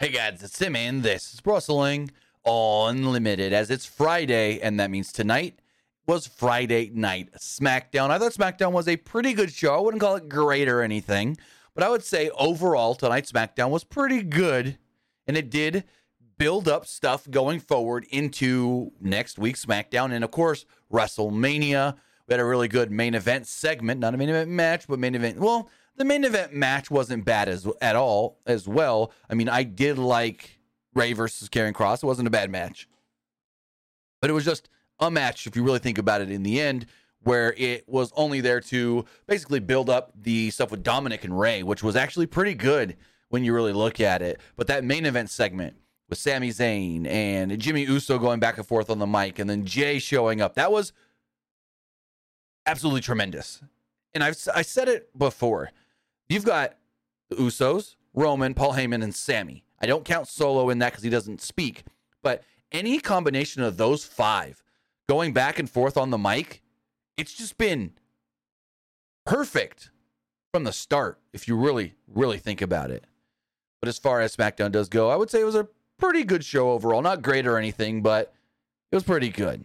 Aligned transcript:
Hey 0.00 0.08
guys, 0.08 0.42
it's 0.42 0.56
Simon. 0.56 1.02
this 1.02 1.34
is 1.34 1.42
Wrestling 1.44 2.10
Unlimited 2.46 3.52
as 3.52 3.70
it's 3.70 3.84
Friday, 3.84 4.58
and 4.58 4.80
that 4.80 4.90
means 4.90 5.12
tonight 5.12 5.58
was 6.06 6.26
Friday 6.26 6.90
night 6.94 7.28
SmackDown. 7.34 8.08
I 8.08 8.18
thought 8.18 8.32
SmackDown 8.32 8.72
was 8.72 8.88
a 8.88 8.96
pretty 8.96 9.34
good 9.34 9.52
show. 9.52 9.76
I 9.76 9.80
wouldn't 9.82 10.00
call 10.00 10.16
it 10.16 10.26
great 10.26 10.70
or 10.70 10.80
anything, 10.80 11.36
but 11.74 11.84
I 11.84 11.90
would 11.90 12.02
say 12.02 12.30
overall 12.30 12.94
tonight's 12.94 13.30
SmackDown 13.30 13.68
was 13.68 13.84
pretty 13.84 14.22
good, 14.22 14.78
and 15.26 15.36
it 15.36 15.50
did 15.50 15.84
build 16.38 16.66
up 16.66 16.86
stuff 16.86 17.30
going 17.30 17.60
forward 17.60 18.06
into 18.08 18.92
next 19.02 19.38
week's 19.38 19.66
SmackDown, 19.66 20.12
and 20.12 20.24
of 20.24 20.30
course 20.30 20.64
WrestleMania. 20.90 21.94
We 22.26 22.32
had 22.32 22.40
a 22.40 22.46
really 22.46 22.68
good 22.68 22.90
main 22.90 23.14
event 23.14 23.46
segment, 23.46 24.00
not 24.00 24.14
a 24.14 24.16
main 24.16 24.30
event 24.30 24.48
match, 24.48 24.86
but 24.88 24.98
main 24.98 25.14
event. 25.14 25.38
Well, 25.38 25.68
the 26.00 26.06
main 26.06 26.24
event 26.24 26.54
match 26.54 26.90
wasn't 26.90 27.26
bad 27.26 27.46
as 27.46 27.68
at 27.82 27.94
all 27.94 28.38
as 28.46 28.66
well. 28.66 29.12
I 29.28 29.34
mean, 29.34 29.50
I 29.50 29.64
did 29.64 29.98
like 29.98 30.58
Rey 30.94 31.12
versus 31.12 31.50
Karrion 31.50 31.74
Kross. 31.74 32.02
It 32.02 32.06
wasn't 32.06 32.26
a 32.26 32.30
bad 32.30 32.50
match, 32.50 32.88
but 34.22 34.30
it 34.30 34.32
was 34.32 34.46
just 34.46 34.70
a 34.98 35.10
match 35.10 35.46
if 35.46 35.54
you 35.54 35.62
really 35.62 35.78
think 35.78 35.98
about 35.98 36.22
it. 36.22 36.30
In 36.30 36.42
the 36.42 36.58
end, 36.58 36.86
where 37.22 37.52
it 37.58 37.86
was 37.86 38.12
only 38.16 38.40
there 38.40 38.62
to 38.62 39.04
basically 39.26 39.60
build 39.60 39.90
up 39.90 40.12
the 40.18 40.48
stuff 40.48 40.70
with 40.70 40.82
Dominic 40.82 41.22
and 41.22 41.38
Rey, 41.38 41.62
which 41.62 41.82
was 41.82 41.96
actually 41.96 42.26
pretty 42.26 42.54
good 42.54 42.96
when 43.28 43.44
you 43.44 43.52
really 43.52 43.74
look 43.74 44.00
at 44.00 44.22
it. 44.22 44.40
But 44.56 44.68
that 44.68 44.84
main 44.84 45.04
event 45.04 45.28
segment 45.28 45.76
with 46.08 46.18
Sami 46.18 46.48
Zayn 46.48 47.06
and 47.06 47.58
Jimmy 47.58 47.82
Uso 47.82 48.18
going 48.18 48.40
back 48.40 48.56
and 48.56 48.66
forth 48.66 48.88
on 48.88 49.00
the 49.00 49.06
mic, 49.06 49.38
and 49.38 49.50
then 49.50 49.66
Jay 49.66 49.98
showing 49.98 50.40
up, 50.40 50.54
that 50.54 50.72
was 50.72 50.94
absolutely 52.64 53.02
tremendous. 53.02 53.62
And 54.14 54.24
I've 54.24 54.38
I 54.54 54.62
said 54.62 54.88
it 54.88 55.16
before. 55.18 55.72
You've 56.30 56.44
got 56.44 56.76
the 57.28 57.36
Usos, 57.36 57.96
Roman, 58.14 58.54
Paul 58.54 58.74
Heyman, 58.74 59.02
and 59.02 59.14
Sami. 59.14 59.64
I 59.82 59.86
don't 59.86 60.04
count 60.04 60.28
Solo 60.28 60.70
in 60.70 60.78
that 60.78 60.92
because 60.92 61.02
he 61.02 61.10
doesn't 61.10 61.40
speak, 61.42 61.82
but 62.22 62.44
any 62.70 63.00
combination 63.00 63.62
of 63.62 63.76
those 63.76 64.04
five 64.04 64.62
going 65.08 65.32
back 65.32 65.58
and 65.58 65.68
forth 65.68 65.96
on 65.96 66.10
the 66.10 66.18
mic, 66.18 66.62
it's 67.16 67.34
just 67.34 67.58
been 67.58 67.94
perfect 69.26 69.90
from 70.52 70.62
the 70.62 70.72
start, 70.72 71.18
if 71.32 71.48
you 71.48 71.56
really, 71.56 71.94
really 72.06 72.38
think 72.38 72.62
about 72.62 72.92
it. 72.92 73.04
But 73.80 73.88
as 73.88 73.98
far 73.98 74.20
as 74.20 74.36
SmackDown 74.36 74.70
does 74.70 74.88
go, 74.88 75.10
I 75.10 75.16
would 75.16 75.30
say 75.30 75.40
it 75.40 75.44
was 75.44 75.56
a 75.56 75.68
pretty 75.98 76.22
good 76.22 76.44
show 76.44 76.70
overall. 76.70 77.02
Not 77.02 77.22
great 77.22 77.46
or 77.46 77.58
anything, 77.58 78.02
but 78.02 78.32
it 78.92 78.94
was 78.94 79.02
pretty 79.02 79.30
good. 79.30 79.64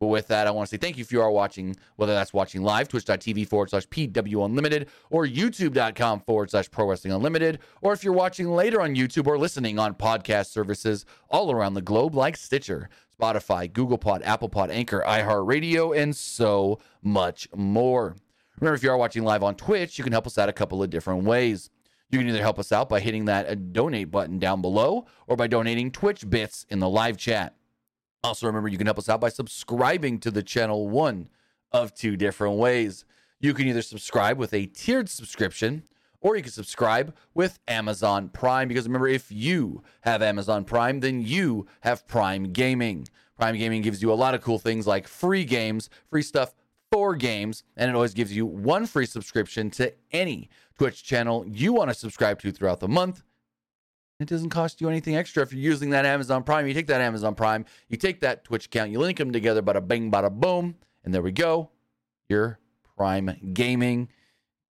But 0.00 0.06
with 0.06 0.28
that, 0.28 0.46
I 0.46 0.50
want 0.50 0.66
to 0.66 0.74
say 0.74 0.78
thank 0.78 0.96
you 0.96 1.02
if 1.02 1.12
you 1.12 1.20
are 1.20 1.30
watching, 1.30 1.76
whether 1.96 2.14
that's 2.14 2.32
watching 2.32 2.62
live, 2.62 2.88
twitch.tv 2.88 3.46
forward 3.46 3.68
slash 3.68 3.86
PW 3.88 4.46
Unlimited, 4.46 4.88
or 5.10 5.26
youtube.com 5.26 6.20
forward 6.20 6.50
slash 6.50 6.70
Pro 6.70 6.86
Wrestling 6.86 7.12
Unlimited, 7.12 7.58
or 7.82 7.92
if 7.92 8.02
you're 8.02 8.14
watching 8.14 8.50
later 8.50 8.80
on 8.80 8.96
YouTube 8.96 9.26
or 9.26 9.38
listening 9.38 9.78
on 9.78 9.94
podcast 9.94 10.46
services 10.46 11.04
all 11.28 11.52
around 11.52 11.74
the 11.74 11.82
globe 11.82 12.14
like 12.14 12.38
Stitcher, 12.38 12.88
Spotify, 13.20 13.70
Google 13.70 13.98
Pod, 13.98 14.22
Apple 14.24 14.48
Pod, 14.48 14.70
Anchor, 14.70 15.04
iHeartRadio, 15.06 15.94
and 15.94 16.16
so 16.16 16.78
much 17.02 17.46
more. 17.54 18.16
Remember, 18.58 18.74
if 18.74 18.82
you 18.82 18.90
are 18.90 18.96
watching 18.96 19.22
live 19.22 19.42
on 19.42 19.54
Twitch, 19.54 19.98
you 19.98 20.04
can 20.04 20.14
help 20.14 20.26
us 20.26 20.38
out 20.38 20.48
a 20.48 20.54
couple 20.54 20.82
of 20.82 20.88
different 20.88 21.24
ways. 21.24 21.68
You 22.10 22.18
can 22.18 22.28
either 22.28 22.40
help 22.40 22.58
us 22.58 22.72
out 22.72 22.88
by 22.88 23.00
hitting 23.00 23.26
that 23.26 23.74
donate 23.74 24.10
button 24.10 24.38
down 24.38 24.62
below 24.62 25.06
or 25.26 25.36
by 25.36 25.46
donating 25.46 25.90
Twitch 25.90 26.28
bits 26.28 26.64
in 26.70 26.78
the 26.78 26.88
live 26.88 27.18
chat. 27.18 27.54
Also, 28.22 28.46
remember 28.46 28.68
you 28.68 28.78
can 28.78 28.86
help 28.86 28.98
us 28.98 29.08
out 29.08 29.20
by 29.20 29.30
subscribing 29.30 30.18
to 30.20 30.30
the 30.30 30.42
channel 30.42 30.88
one 30.88 31.28
of 31.72 31.94
two 31.94 32.16
different 32.16 32.56
ways. 32.56 33.04
You 33.40 33.54
can 33.54 33.66
either 33.66 33.82
subscribe 33.82 34.38
with 34.38 34.52
a 34.52 34.66
tiered 34.66 35.08
subscription 35.08 35.84
or 36.20 36.36
you 36.36 36.42
can 36.42 36.52
subscribe 36.52 37.14
with 37.32 37.58
Amazon 37.66 38.28
Prime. 38.28 38.68
Because 38.68 38.86
remember, 38.86 39.08
if 39.08 39.32
you 39.32 39.82
have 40.02 40.20
Amazon 40.20 40.64
Prime, 40.64 41.00
then 41.00 41.22
you 41.22 41.66
have 41.80 42.06
Prime 42.06 42.52
Gaming. 42.52 43.08
Prime 43.38 43.56
Gaming 43.56 43.80
gives 43.80 44.02
you 44.02 44.12
a 44.12 44.14
lot 44.14 44.34
of 44.34 44.42
cool 44.42 44.58
things 44.58 44.86
like 44.86 45.08
free 45.08 45.44
games, 45.44 45.88
free 46.10 46.22
stuff 46.22 46.54
for 46.92 47.14
games, 47.14 47.62
and 47.76 47.88
it 47.88 47.94
always 47.94 48.12
gives 48.12 48.36
you 48.36 48.44
one 48.44 48.84
free 48.84 49.06
subscription 49.06 49.70
to 49.70 49.94
any 50.12 50.50
Twitch 50.76 51.04
channel 51.04 51.46
you 51.48 51.72
want 51.72 51.88
to 51.88 51.94
subscribe 51.94 52.38
to 52.40 52.52
throughout 52.52 52.80
the 52.80 52.88
month. 52.88 53.22
It 54.20 54.28
doesn't 54.28 54.50
cost 54.50 54.82
you 54.82 54.88
anything 54.90 55.16
extra 55.16 55.42
if 55.42 55.50
you're 55.50 55.62
using 55.62 55.90
that 55.90 56.04
Amazon 56.04 56.42
Prime. 56.42 56.66
You 56.66 56.74
take 56.74 56.88
that 56.88 57.00
Amazon 57.00 57.34
Prime, 57.34 57.64
you 57.88 57.96
take 57.96 58.20
that 58.20 58.44
Twitch 58.44 58.66
account, 58.66 58.90
you 58.90 58.98
link 58.98 59.16
them 59.16 59.32
together, 59.32 59.62
bada 59.62 59.86
bing, 59.86 60.10
bada 60.10 60.30
boom, 60.30 60.76
and 61.04 61.14
there 61.14 61.22
we 61.22 61.32
go. 61.32 61.70
Your 62.28 62.58
Prime 62.98 63.34
Gaming 63.54 64.08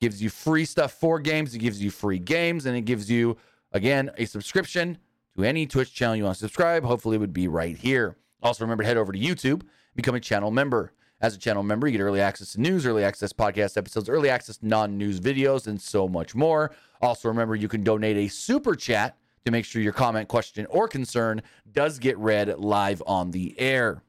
gives 0.00 0.22
you 0.22 0.30
free 0.30 0.64
stuff 0.64 0.92
for 0.92 1.18
games, 1.18 1.52
it 1.52 1.58
gives 1.58 1.82
you 1.82 1.90
free 1.90 2.20
games, 2.20 2.64
and 2.64 2.76
it 2.76 2.82
gives 2.82 3.10
you, 3.10 3.36
again, 3.72 4.10
a 4.18 4.24
subscription 4.24 4.98
to 5.36 5.42
any 5.42 5.66
Twitch 5.66 5.92
channel 5.92 6.14
you 6.14 6.22
want 6.22 6.36
to 6.36 6.40
subscribe. 6.40 6.84
Hopefully, 6.84 7.16
it 7.16 7.18
would 7.18 7.32
be 7.32 7.48
right 7.48 7.76
here. 7.76 8.16
Also, 8.44 8.64
remember 8.64 8.84
to 8.84 8.88
head 8.88 8.96
over 8.96 9.12
to 9.12 9.18
YouTube, 9.18 9.62
become 9.96 10.14
a 10.14 10.20
channel 10.20 10.52
member. 10.52 10.92
As 11.20 11.34
a 11.34 11.38
channel 11.38 11.64
member, 11.64 11.86
you 11.88 11.98
get 11.98 12.04
early 12.04 12.20
access 12.20 12.52
to 12.52 12.60
news, 12.60 12.86
early 12.86 13.04
access 13.04 13.32
podcast 13.32 13.76
episodes, 13.76 14.08
early 14.08 14.30
access 14.30 14.60
non 14.62 14.96
news 14.96 15.20
videos, 15.20 15.66
and 15.66 15.78
so 15.78 16.08
much 16.08 16.36
more. 16.36 16.70
Also, 17.02 17.28
remember 17.28 17.56
you 17.56 17.68
can 17.68 17.82
donate 17.82 18.16
a 18.16 18.28
super 18.28 18.74
chat 18.74 19.16
to 19.44 19.50
make 19.50 19.64
sure 19.64 19.82
your 19.82 19.92
comment, 19.92 20.28
question, 20.28 20.66
or 20.70 20.88
concern 20.88 21.42
does 21.70 21.98
get 21.98 22.18
read 22.18 22.58
live 22.58 23.02
on 23.06 23.30
the 23.30 23.58
air. 23.58 24.02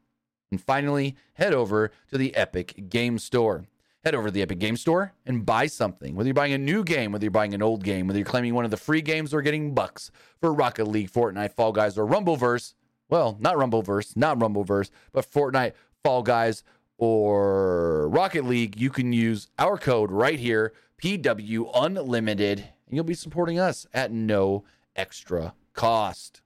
And 0.51 0.61
finally, 0.61 1.15
head 1.33 1.53
over 1.53 1.91
to 2.09 2.17
the 2.17 2.35
Epic 2.35 2.89
Game 2.89 3.17
Store. 3.17 3.65
Head 4.03 4.15
over 4.15 4.27
to 4.27 4.31
the 4.31 4.41
Epic 4.41 4.59
Game 4.59 4.77
Store 4.77 5.13
and 5.25 5.45
buy 5.45 5.67
something. 5.67 6.15
Whether 6.15 6.27
you're 6.27 6.33
buying 6.33 6.53
a 6.53 6.57
new 6.57 6.83
game, 6.83 7.11
whether 7.11 7.23
you're 7.23 7.31
buying 7.31 7.53
an 7.53 7.61
old 7.61 7.83
game, 7.83 8.07
whether 8.07 8.19
you're 8.19 8.25
claiming 8.25 8.53
one 8.53 8.65
of 8.65 8.71
the 8.71 8.77
free 8.77 9.01
games 9.01 9.33
or 9.33 9.41
getting 9.41 9.73
bucks 9.73 10.11
for 10.39 10.51
Rocket 10.51 10.87
League, 10.87 11.11
Fortnite, 11.11 11.53
Fall 11.53 11.71
Guys, 11.71 11.97
or 11.97 12.05
Rumbleverse. 12.05 12.73
Well, 13.09 13.37
not 13.39 13.55
Rumbleverse, 13.55 14.17
not 14.17 14.39
Rumbleverse, 14.39 14.89
but 15.11 15.29
Fortnite, 15.29 15.73
Fall 16.03 16.23
Guys, 16.23 16.63
or 16.97 18.07
Rocket 18.09 18.45
League, 18.45 18.79
you 18.79 18.89
can 18.89 19.11
use 19.11 19.47
our 19.57 19.77
code 19.77 20.11
right 20.11 20.39
here, 20.39 20.73
PW 21.01 21.71
Unlimited, 21.73 22.59
and 22.59 22.95
you'll 22.95 23.03
be 23.03 23.15
supporting 23.15 23.59
us 23.59 23.87
at 23.93 24.11
no 24.11 24.63
extra 24.95 25.53
cost. 25.73 26.41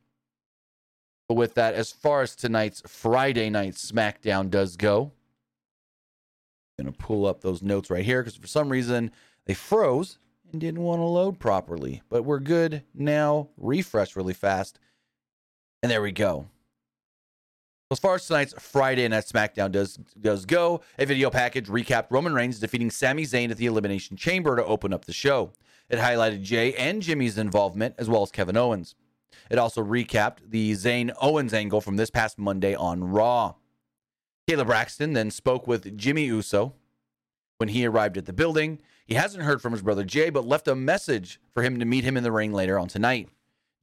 But 1.28 1.36
with 1.36 1.56
that, 1.56 1.74
as 1.74 1.92
far 1.92 2.22
as 2.22 2.36
tonight's 2.36 2.82
Friday 2.88 3.50
night 3.50 3.74
SmackDown 3.74 4.50
does 4.50 4.78
go, 4.78 5.12
I'm 6.78 6.86
to 6.86 6.92
pull 6.92 7.26
up 7.26 7.42
those 7.42 7.62
notes 7.62 7.90
right 7.90 8.06
here 8.06 8.22
because 8.22 8.36
for 8.36 8.48
some 8.48 8.70
reason 8.70 9.12
they 9.46 9.54
froze 9.54 10.20
and 10.52 10.60
didn't 10.60 10.82
want 10.82 11.00
to 11.00 11.06
load 11.06 11.40
properly. 11.40 12.02
But 12.10 12.24
we're 12.24 12.40
good 12.40 12.84
now. 12.94 13.50
Refresh 13.58 14.16
really 14.16 14.34
fast. 14.34 14.80
And 15.82 15.92
there 15.92 16.02
we 16.02 16.12
go. 16.12 16.48
As 17.92 18.00
far 18.00 18.16
as 18.16 18.26
tonight's 18.26 18.54
Friday 18.60 19.08
Night 19.08 19.26
SmackDown 19.26 19.72
does 19.72 19.98
does 20.20 20.46
go, 20.46 20.82
a 20.98 21.06
video 21.06 21.30
package 21.30 21.68
recapped 21.68 22.08
Roman 22.10 22.34
Reigns 22.34 22.60
defeating 22.60 22.90
Sami 22.90 23.24
Zayn 23.24 23.52
at 23.52 23.58
the 23.58 23.68
Elimination 23.68 24.18
Chamber 24.18 24.56
to 24.56 24.66
open 24.66 24.92
up 24.92 25.06
the 25.06 25.14
show. 25.14 25.52
It 25.90 26.00
highlighted 26.00 26.42
Jay 26.42 26.74
and 26.74 27.02
Jimmy's 27.02 27.38
involvement, 27.38 27.96
as 27.98 28.10
well 28.10 28.24
as 28.24 28.32
Kevin 28.32 28.58
Owens. 28.58 28.96
It 29.50 29.60
also 29.60 29.84
recapped 29.84 30.50
the 30.50 30.72
Zayn 30.72 31.14
Owens 31.22 31.54
angle 31.54 31.82
from 31.82 31.98
this 31.98 32.10
past 32.10 32.38
Monday 32.40 32.74
on 32.74 33.04
Raw. 33.04 33.56
Kayla 34.48 34.66
Braxton 34.66 35.14
then 35.14 35.32
spoke 35.32 35.68
with 35.68 35.98
Jimmy 35.98 36.26
Uso 36.26 36.74
when 37.58 37.70
he 37.70 37.86
arrived 37.86 38.18
at 38.18 38.26
the 38.26 38.34
building. 38.34 38.80
He 39.06 39.16
hasn't 39.16 39.44
heard 39.44 39.62
from 39.62 39.72
his 39.74 39.82
brother 39.82 40.04
Jay, 40.04 40.30
but 40.30 40.48
left 40.48 40.68
a 40.68 40.76
message 40.76 41.40
for 41.52 41.64
him 41.64 41.80
to 41.80 41.86
meet 41.86 42.04
him 42.04 42.18
in 42.18 42.24
the 42.24 42.32
ring 42.32 42.54
later 42.54 42.80
on 42.80 42.88
tonight. 42.88 43.30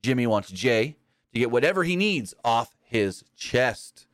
Jimmy 0.02 0.26
wants 0.26 0.50
Jay 0.50 0.96
to 1.32 1.38
get 1.38 1.50
whatever 1.50 1.84
he 1.84 1.96
needs 1.96 2.34
off 2.44 2.76
his 2.80 3.24
chest. 3.36 4.06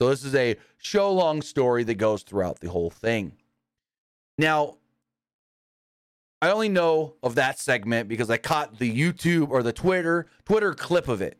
So, 0.00 0.08
this 0.08 0.24
is 0.24 0.34
a 0.34 0.56
show 0.78 1.12
long 1.12 1.42
story 1.42 1.84
that 1.84 1.94
goes 1.94 2.22
throughout 2.22 2.60
the 2.60 2.70
whole 2.70 2.90
thing. 2.90 3.32
Now, 4.38 4.76
I 6.42 6.50
only 6.50 6.70
know 6.70 7.14
of 7.22 7.34
that 7.34 7.58
segment 7.58 8.08
because 8.08 8.30
I 8.30 8.38
caught 8.38 8.78
the 8.78 8.94
YouTube 8.94 9.50
or 9.50 9.62
the 9.62 9.72
Twitter 9.72 10.26
Twitter 10.44 10.74
clip 10.74 11.06
of 11.06 11.20
it. 11.20 11.38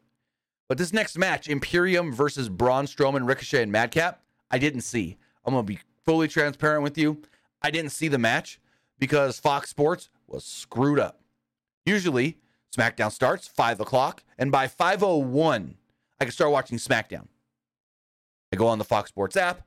But 0.69 0.79
this 0.79 0.93
next 0.93 1.19
match, 1.19 1.49
Imperium 1.49 2.13
versus 2.13 2.49
Braun 2.49 2.87
Strowman, 2.87 3.27
Ricochet, 3.27 3.63
and 3.63 3.73
Madcap, 3.73 4.23
I 4.51 4.59
didn't 4.59 4.83
see. 4.83 5.17
I'm 5.45 5.55
gonna 5.55 5.65
be 5.65 5.81
fully 6.05 6.29
transparent 6.29 6.83
with 6.83 6.99
you. 6.99 7.23
I 7.63 7.71
didn't 7.71 7.91
see 7.91 8.09
the 8.09 8.19
match 8.19 8.61
because 8.99 9.41
Fox 9.41 9.71
Sports 9.71 10.11
was 10.27 10.45
screwed 10.45 10.99
up. 10.99 11.21
Usually, 11.87 12.39
SmackDown 12.77 13.11
starts 13.11 13.49
five 13.49 13.81
o'clock, 13.81 14.23
and 14.39 14.53
by 14.53 14.69
5:01, 14.69 15.77
I 16.21 16.25
can 16.25 16.33
start 16.33 16.53
watching 16.53 16.79
SmackDown. 16.79 17.29
I 18.53 18.57
go 18.57 18.67
on 18.67 18.79
the 18.79 18.85
Fox 18.85 19.09
Sports 19.09 19.37
app. 19.37 19.67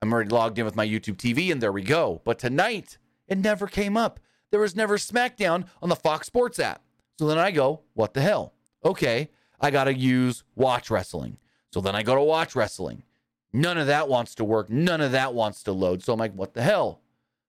I'm 0.00 0.12
already 0.12 0.30
logged 0.30 0.58
in 0.58 0.64
with 0.64 0.76
my 0.76 0.86
YouTube 0.86 1.16
TV, 1.16 1.50
and 1.50 1.60
there 1.60 1.72
we 1.72 1.82
go. 1.82 2.22
But 2.24 2.38
tonight, 2.38 2.98
it 3.26 3.38
never 3.38 3.66
came 3.66 3.96
up 3.96 4.20
there 4.50 4.60
was 4.60 4.76
never 4.76 4.96
SmackDown 4.96 5.66
on 5.82 5.88
the 5.88 5.96
Fox 5.96 6.26
Sports 6.26 6.58
app. 6.58 6.82
So 7.18 7.26
then 7.26 7.38
I 7.38 7.50
go, 7.50 7.80
what 7.94 8.14
the 8.14 8.20
hell? 8.20 8.54
Okay, 8.84 9.30
I 9.60 9.70
got 9.70 9.84
to 9.84 9.94
use 9.94 10.44
Watch 10.54 10.90
Wrestling. 10.90 11.36
So 11.72 11.80
then 11.80 11.94
I 11.94 12.02
go 12.02 12.14
to 12.14 12.22
Watch 12.22 12.54
Wrestling. 12.54 13.02
None 13.52 13.78
of 13.78 13.86
that 13.86 14.08
wants 14.08 14.34
to 14.36 14.44
work. 14.44 14.70
None 14.70 15.00
of 15.00 15.12
that 15.12 15.34
wants 15.34 15.62
to 15.64 15.72
load. 15.72 16.02
So 16.02 16.12
I'm 16.12 16.18
like, 16.18 16.34
what 16.34 16.54
the 16.54 16.62
hell? 16.62 17.00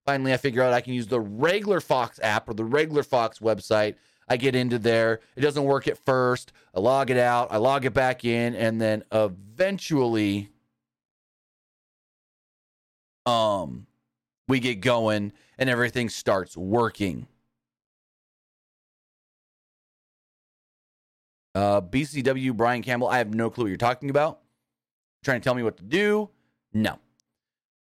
Finally, 0.06 0.34
I 0.34 0.38
figure 0.38 0.64
out 0.64 0.74
I 0.74 0.82
can 0.82 0.94
use 0.94 1.08
the 1.08 1.20
regular 1.20 1.82
Fox 1.82 2.20
app 2.24 2.50
or 2.50 2.54
the 2.54 2.64
regular 2.64 3.04
Fox 3.04 3.40
website. 3.40 3.96
I 4.28 4.38
get 4.38 4.56
into 4.56 4.80
there. 4.80 5.20
It 5.36 5.42
doesn't 5.42 5.64
work 5.64 5.88
at 5.88 5.98
first. 5.98 6.52
I 6.74 6.80
log 6.80 7.10
it 7.10 7.18
out. 7.18 7.52
I 7.52 7.58
log 7.58 7.86
it 7.86 7.94
back 7.94 8.24
in, 8.26 8.56
and 8.56 8.80
then 8.80 9.04
eventually, 9.12 10.50
um, 13.26 13.88
we 14.50 14.60
get 14.60 14.82
going 14.82 15.32
and 15.58 15.70
everything 15.70 16.10
starts 16.10 16.58
working. 16.58 17.28
Uh, 21.54 21.82
BCW 21.82 22.58
Brian 22.58 22.82
Campbell. 22.82 23.08
I 23.08 23.20
have 23.20 23.34
no 23.34 23.50
clue 23.50 23.66
what 23.66 23.70
you're 23.70 23.78
talking 23.78 24.10
about. 24.10 24.40
Trying 25.24 25.40
to 25.40 25.44
tell 25.44 25.54
me 25.54 25.64
what 25.64 25.78
to 25.78 25.84
do? 25.84 26.30
No. 26.74 27.00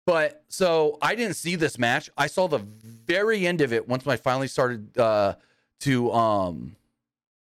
But 0.06 0.44
so 0.48 0.98
I 1.00 1.14
didn't 1.14 1.34
see 1.34 1.54
this 1.56 1.78
match. 1.78 2.10
I 2.16 2.26
saw 2.26 2.48
the 2.48 2.58
very 2.58 3.46
end 3.46 3.60
of 3.60 3.72
it 3.72 3.88
once 3.88 4.06
I 4.06 4.16
finally 4.16 4.48
started 4.48 4.96
uh, 4.98 5.34
to 5.80 6.12
um, 6.12 6.76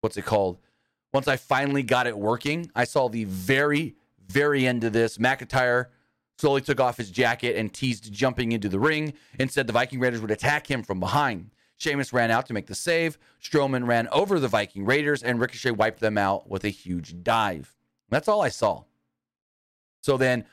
what's 0.02 0.18
it 0.18 0.26
called? 0.26 0.58
Once 1.14 1.28
I 1.28 1.38
finally 1.38 1.84
got 1.84 2.08
it 2.08 2.18
working, 2.18 2.70
I 2.76 2.84
saw 2.84 3.10
the 3.10 3.24
very 3.24 3.96
very 4.28 4.68
end 4.68 4.84
of 4.84 4.92
this. 4.92 5.18
McIntyre 5.18 5.88
slowly 6.38 6.62
took 6.62 6.80
off 6.80 6.98
his 6.98 7.10
jacket 7.12 7.56
and 7.56 7.74
teased 7.74 8.12
jumping 8.12 8.52
into 8.52 8.70
the 8.70 8.80
ring. 8.80 9.14
Instead, 9.40 9.68
the 9.68 9.74
Viking 9.74 10.00
Raiders 10.00 10.22
would 10.22 10.32
attack 10.32 10.70
him 10.70 10.84
from 10.84 11.00
behind. 11.00 11.52
Sheamus 11.78 12.14
ran 12.14 12.32
out 12.32 12.48
to 12.48 12.54
make 12.54 12.68
the 12.68 12.76
save. 12.76 13.18
Strowman 13.42 13.88
ran 13.88 14.08
over 14.10 14.40
the 14.40 14.48
Viking 14.48 14.86
Raiders, 14.86 15.24
and 15.24 15.40
Ricochet 15.40 15.72
wiped 15.72 16.00
them 16.00 16.18
out 16.18 16.50
with 16.50 16.64
a 16.64 16.70
huge 16.70 17.24
dive. 17.24 17.76
That's 18.10 18.28
all 18.28 18.42
I 18.42 18.50
saw. 18.50 18.84
So 20.02 20.18
then, 20.18 20.46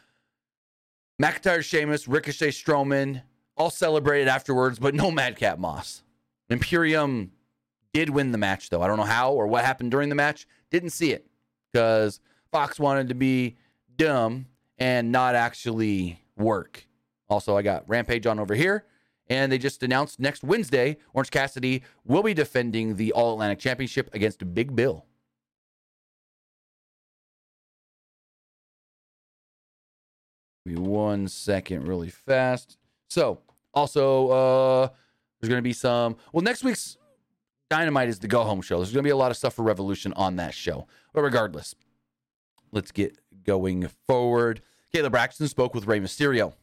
McIntyre, 1.23 1.63
Sheamus, 1.63 2.09
Ricochet, 2.09 2.51
Strowman 2.51 3.23
all 3.57 3.71
celebrated 3.71 4.29
afterwards, 4.29 4.79
but 4.79 4.95
no 4.95 5.11
Madcap 5.13 5.59
Moss. 5.59 6.03
Imperium 6.51 7.33
did 7.93 8.11
win 8.11 8.33
the 8.33 8.39
match, 8.39 8.69
though. 8.69 8.83
I 8.83 8.87
don't 8.87 8.99
know 8.99 9.05
how 9.05 9.33
or 9.33 9.47
what 9.47 9.65
happened 9.65 9.91
during 9.91 10.09
the 10.09 10.15
match. 10.15 10.47
Didn't 10.71 10.91
see 10.91 11.13
it 11.13 11.27
because 11.73 12.21
Fox 12.51 12.79
wanted 12.79 13.09
to 13.09 13.15
be 13.15 13.57
dumb 13.97 14.47
and 14.79 15.13
not 15.13 15.35
actually 15.35 16.21
work. 16.37 16.87
Also, 17.29 17.57
I 17.57 17.63
got 17.63 17.89
Rampage 17.89 18.27
on 18.27 18.39
over 18.39 18.55
here. 18.55 18.85
And 19.29 19.51
they 19.51 19.57
just 19.57 19.83
announced 19.83 20.21
next 20.21 20.45
Wednesday, 20.45 20.99
Orange 21.15 21.31
Cassidy 21.31 21.83
will 22.05 22.23
be 22.23 22.35
defending 22.35 22.97
the 22.97 23.13
All 23.13 23.33
Atlantic 23.33 23.59
Championship 23.59 24.11
against 24.13 24.55
Big 24.55 24.77
Bill. 24.77 25.07
Give 30.67 30.79
me 30.79 30.89
one 30.89 31.29
second, 31.29 31.89
really 31.89 32.11
fast. 32.11 32.77
So, 33.09 33.41
also, 33.73 34.29
uh, 34.29 34.89
there's 35.41 35.49
going 35.49 35.59
to 35.59 35.63
be 35.63 35.73
some. 35.73 36.17
Well, 36.33 36.43
next 36.43 36.63
week's 36.63 36.99
Dynamite 37.71 38.09
is 38.09 38.19
the 38.19 38.29
go 38.29 38.45
home 38.45 38.63
show. 38.63 38.77
There's 38.77 38.93
going 38.93 39.03
to 39.03 39.07
be 39.07 39.11
a 39.11 39.17
lot 39.17 39.31
of 39.31 39.37
stuff 39.37 39.55
for 39.55 39.63
Revolution 39.63 40.13
on 40.15 40.37
that 40.37 40.55
show. 40.55 40.87
But 41.13 41.23
regardless, 41.23 41.75
let's 42.73 42.93
get 42.93 43.19
going 43.45 43.89
forward. 44.07 44.63
Kayla 44.95 45.11
Braxton 45.11 45.49
spoke 45.49 45.75
with 45.75 45.87
Rey 45.87 46.01
Mysterio. 46.01 46.55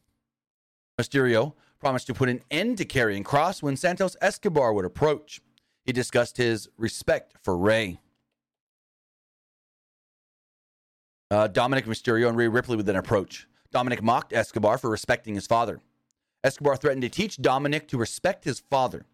Mysterio 1.00 1.54
promised 1.80 2.08
to 2.08 2.14
put 2.14 2.30
an 2.30 2.42
end 2.52 2.78
to 2.78 2.86
Karrion 2.86 3.24
Kross 3.24 3.62
when 3.64 3.76
Santos 3.76 4.16
Escobar 4.22 4.74
would 4.74 4.86
approach. 4.86 5.42
He 5.84 5.92
discussed 5.92 6.38
his 6.38 6.70
respect 6.78 7.36
for 7.42 7.58
Rey. 7.58 8.00
Uh, 11.32 11.48
Dominic 11.48 11.86
Mysterio 11.86 12.28
and 12.28 12.38
Rhea 12.38 12.50
Ripley 12.50 12.76
would 12.76 12.86
then 12.86 12.98
approach. 12.98 13.48
Dominic 13.72 14.04
mocked 14.04 14.34
Escobar 14.34 14.78
for 14.78 14.90
respecting 14.90 15.34
his 15.34 15.48
father. 15.48 15.80
Escobar 16.44 16.76
threatened 16.76 17.04
to 17.04 17.10
teach 17.10 17.38
Dominic 17.38 17.88
to 17.88 17.98
respect 17.98 18.44
his 18.44 18.60
father. 18.60 19.06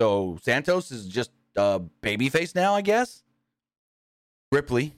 So 0.00 0.38
Santos 0.42 0.90
is 0.90 1.06
just 1.06 1.30
a 1.56 1.80
babyface 2.02 2.54
now, 2.54 2.74
I 2.74 2.80
guess. 2.80 3.22
Ripley 4.52 4.94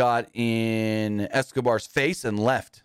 got 0.00 0.34
in 0.34 1.28
Escobar's 1.30 1.86
face 1.86 2.24
and 2.24 2.40
left. 2.40 2.84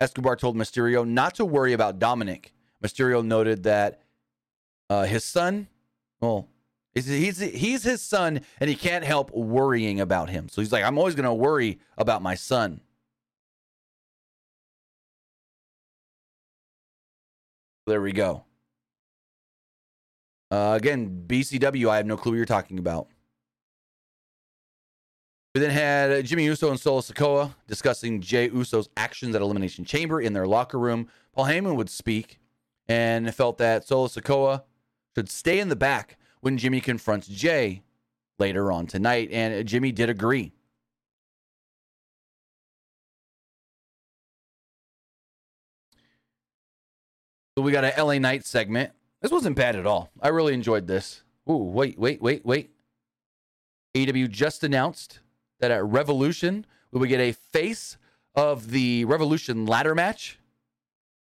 Escobar 0.00 0.36
told 0.36 0.56
Mysterio 0.56 1.04
not 1.04 1.34
to 1.34 1.44
worry 1.44 1.72
about 1.72 1.98
Dominic. 1.98 2.52
Mysterio 2.80 3.24
noted 3.24 3.64
that 3.64 4.02
uh, 4.88 5.02
his 5.02 5.24
son, 5.24 5.66
well, 6.20 6.46
he's, 6.94 7.06
he's, 7.06 7.40
he's 7.40 7.82
his 7.82 8.00
son 8.02 8.40
and 8.60 8.70
he 8.70 8.76
can't 8.76 9.04
help 9.04 9.32
worrying 9.32 10.00
about 10.00 10.30
him. 10.30 10.48
So 10.48 10.60
he's 10.60 10.70
like, 10.70 10.84
I'm 10.84 10.96
always 10.96 11.16
going 11.16 11.24
to 11.24 11.34
worry 11.34 11.80
about 11.98 12.22
my 12.22 12.36
son. 12.36 12.80
There 17.88 18.00
we 18.00 18.12
go. 18.12 18.44
Uh, 20.52 20.74
again, 20.76 21.24
BCW, 21.26 21.88
I 21.88 21.96
have 21.96 22.06
no 22.06 22.16
clue 22.16 22.30
what 22.30 22.36
you're 22.36 22.46
talking 22.46 22.78
about. 22.78 23.08
We 25.54 25.60
then 25.60 25.70
had 25.70 26.24
Jimmy 26.26 26.46
Uso 26.46 26.70
and 26.70 26.80
Solo 26.80 27.00
Sikoa 27.00 27.54
discussing 27.68 28.20
Jay 28.20 28.48
Uso's 28.48 28.88
actions 28.96 29.36
at 29.36 29.42
Elimination 29.42 29.84
Chamber 29.84 30.20
in 30.20 30.32
their 30.32 30.48
locker 30.48 30.80
room. 30.80 31.08
Paul 31.32 31.44
Heyman 31.44 31.76
would 31.76 31.88
speak 31.88 32.40
and 32.88 33.32
felt 33.32 33.58
that 33.58 33.86
Solo 33.86 34.08
Sikoa 34.08 34.64
should 35.14 35.30
stay 35.30 35.60
in 35.60 35.68
the 35.68 35.76
back 35.76 36.16
when 36.40 36.58
Jimmy 36.58 36.80
confronts 36.80 37.28
Jay 37.28 37.82
later 38.40 38.72
on 38.72 38.88
tonight, 38.88 39.28
and 39.30 39.64
Jimmy 39.66 39.92
did 39.92 40.10
agree. 40.10 40.52
So 47.56 47.62
we 47.62 47.70
got 47.70 47.84
an 47.84 47.92
LA 47.96 48.18
Knight 48.18 48.44
segment. 48.44 48.90
This 49.22 49.30
wasn't 49.30 49.54
bad 49.54 49.76
at 49.76 49.86
all. 49.86 50.10
I 50.20 50.28
really 50.28 50.52
enjoyed 50.52 50.88
this. 50.88 51.22
Ooh, 51.48 51.58
wait, 51.58 51.96
wait, 51.96 52.20
wait, 52.20 52.44
wait. 52.44 52.70
AEW 53.94 54.28
just 54.28 54.64
announced 54.64 55.20
that 55.64 55.70
at 55.70 55.84
Revolution, 55.84 56.66
we 56.92 57.00
would 57.00 57.08
get 57.08 57.20
a 57.20 57.32
face 57.32 57.96
of 58.34 58.70
the 58.70 59.06
Revolution 59.06 59.64
ladder 59.64 59.94
match. 59.94 60.38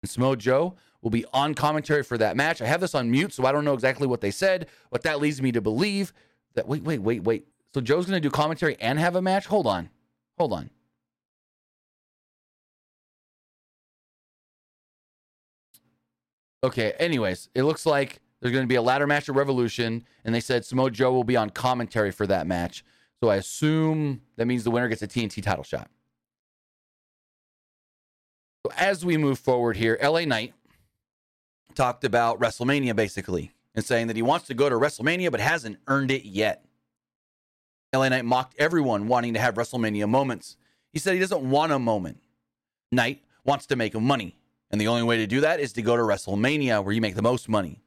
And 0.03 0.09
Samoa 0.09 0.37
Joe 0.37 0.75
will 1.01 1.09
be 1.09 1.25
on 1.33 1.55
commentary 1.55 2.03
for 2.03 2.15
that 2.19 2.37
match. 2.37 2.61
I 2.61 2.67
have 2.67 2.79
this 2.79 2.93
on 2.93 3.09
mute, 3.09 3.33
so 3.33 3.45
I 3.45 3.51
don't 3.51 3.65
know 3.65 3.73
exactly 3.73 4.05
what 4.05 4.21
they 4.21 4.29
said, 4.29 4.67
but 4.91 5.01
that 5.01 5.19
leads 5.19 5.41
me 5.41 5.51
to 5.53 5.61
believe 5.61 6.13
that 6.53 6.67
wait, 6.67 6.83
wait, 6.83 6.99
wait, 6.99 7.23
wait. 7.23 7.47
So 7.73 7.81
Joe's 7.81 8.05
going 8.05 8.21
to 8.21 8.27
do 8.27 8.29
commentary 8.29 8.77
and 8.79 8.99
have 8.99 9.15
a 9.15 9.21
match? 9.21 9.47
Hold 9.47 9.65
on. 9.65 9.89
Hold 10.37 10.53
on. 10.53 10.69
Okay, 16.63 16.91
anyways, 16.99 17.49
it 17.55 17.63
looks 17.63 17.87
like 17.87 18.19
there's 18.41 18.51
going 18.51 18.63
to 18.63 18.67
be 18.67 18.75
a 18.75 18.81
ladder 18.81 19.07
match 19.07 19.27
at 19.27 19.33
Revolution, 19.33 20.05
and 20.23 20.35
they 20.35 20.39
said 20.39 20.65
Samoa 20.65 20.91
Joe 20.91 21.13
will 21.13 21.23
be 21.23 21.35
on 21.35 21.49
commentary 21.49 22.11
for 22.11 22.27
that 22.27 22.45
match. 22.45 22.83
So 23.21 23.29
I 23.29 23.35
assume 23.35 24.21
that 24.37 24.45
means 24.45 24.63
the 24.63 24.71
winner 24.71 24.87
gets 24.87 25.01
a 25.01 25.07
TNT 25.07 25.43
title 25.43 25.63
shot. 25.63 25.89
So 28.65 28.71
as 28.77 29.05
we 29.05 29.17
move 29.17 29.39
forward 29.39 29.77
here, 29.77 29.97
LA 30.01 30.21
Knight 30.21 30.53
talked 31.75 32.03
about 32.03 32.39
WrestleMania 32.39 32.95
basically 32.95 33.51
and 33.75 33.85
saying 33.85 34.07
that 34.07 34.15
he 34.15 34.21
wants 34.21 34.47
to 34.47 34.53
go 34.53 34.69
to 34.69 34.75
WrestleMania 34.75 35.31
but 35.31 35.39
hasn't 35.39 35.77
earned 35.87 36.11
it 36.11 36.25
yet. 36.25 36.65
LA 37.93 38.09
Knight 38.09 38.25
mocked 38.25 38.55
everyone 38.57 39.07
wanting 39.07 39.33
to 39.33 39.39
have 39.39 39.55
WrestleMania 39.55 40.07
moments. 40.07 40.57
He 40.93 40.99
said 40.99 41.13
he 41.13 41.19
doesn't 41.19 41.49
want 41.49 41.71
a 41.71 41.79
moment. 41.79 42.19
Knight 42.91 43.23
wants 43.45 43.65
to 43.67 43.75
make 43.75 43.93
money, 43.99 44.37
and 44.71 44.79
the 44.79 44.87
only 44.87 45.03
way 45.03 45.17
to 45.17 45.27
do 45.27 45.41
that 45.41 45.59
is 45.59 45.73
to 45.73 45.81
go 45.81 45.95
to 45.95 46.03
WrestleMania 46.03 46.83
where 46.83 46.93
you 46.93 47.01
make 47.01 47.15
the 47.15 47.21
most 47.21 47.49
money. 47.49 47.81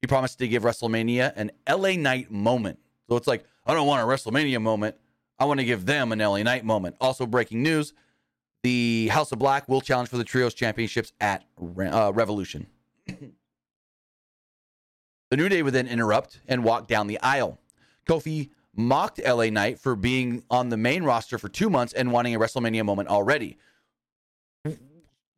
He 0.00 0.06
promised 0.06 0.38
to 0.38 0.48
give 0.48 0.62
WrestleMania 0.62 1.32
an 1.36 1.50
LA 1.68 1.92
Knight 1.92 2.30
moment. 2.30 2.78
So 3.08 3.16
it's 3.16 3.26
like, 3.26 3.44
I 3.66 3.74
don't 3.74 3.86
want 3.86 4.02
a 4.02 4.06
WrestleMania 4.06 4.60
moment. 4.60 4.96
I 5.38 5.44
want 5.44 5.60
to 5.60 5.64
give 5.64 5.86
them 5.86 6.12
an 6.12 6.18
LA 6.18 6.42
Knight 6.42 6.64
moment. 6.64 6.96
Also, 7.00 7.26
breaking 7.26 7.62
news 7.62 7.94
the 8.62 9.08
House 9.08 9.32
of 9.32 9.38
Black 9.38 9.68
will 9.68 9.80
challenge 9.80 10.08
for 10.08 10.18
the 10.18 10.24
Trios 10.24 10.54
Championships 10.54 11.12
at 11.20 11.44
uh, 11.58 12.12
Revolution. 12.14 12.66
the 13.06 13.32
New 15.32 15.48
Day 15.48 15.62
would 15.62 15.72
then 15.72 15.86
interrupt 15.86 16.40
and 16.46 16.62
walk 16.62 16.86
down 16.86 17.06
the 17.06 17.18
aisle. 17.20 17.58
Kofi 18.06 18.50
mocked 18.76 19.20
LA 19.24 19.46
Knight 19.46 19.78
for 19.78 19.96
being 19.96 20.42
on 20.50 20.68
the 20.68 20.76
main 20.76 21.04
roster 21.04 21.38
for 21.38 21.48
two 21.48 21.70
months 21.70 21.92
and 21.92 22.12
wanting 22.12 22.34
a 22.34 22.38
WrestleMania 22.38 22.84
moment 22.84 23.08
already. 23.08 23.56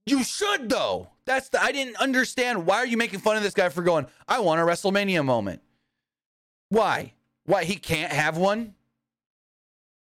You 0.05 0.25
should 0.25 0.69
though. 0.69 1.11
That's 1.26 1.49
the 1.49 1.62
I 1.62 1.71
didn't 1.71 1.97
understand. 1.97 2.67
Why 2.67 2.79
are 2.79 2.87
you 2.87 2.97
making 2.97 3.21
fun 3.21 3.37
of 3.37 3.45
this 3.45 3.55
guy 3.55 3.69
for 3.69 3.83
going, 3.83 4.07
I 4.26 4.41
want 4.41 4.61
a 4.61 4.64
WrestleMania 4.64 5.25
moment? 5.25 5.62
Why? 6.71 7.12
Why 7.45 7.65
he 7.65 7.77
can't 7.77 8.13
have 8.13 8.37
one? 8.37 8.75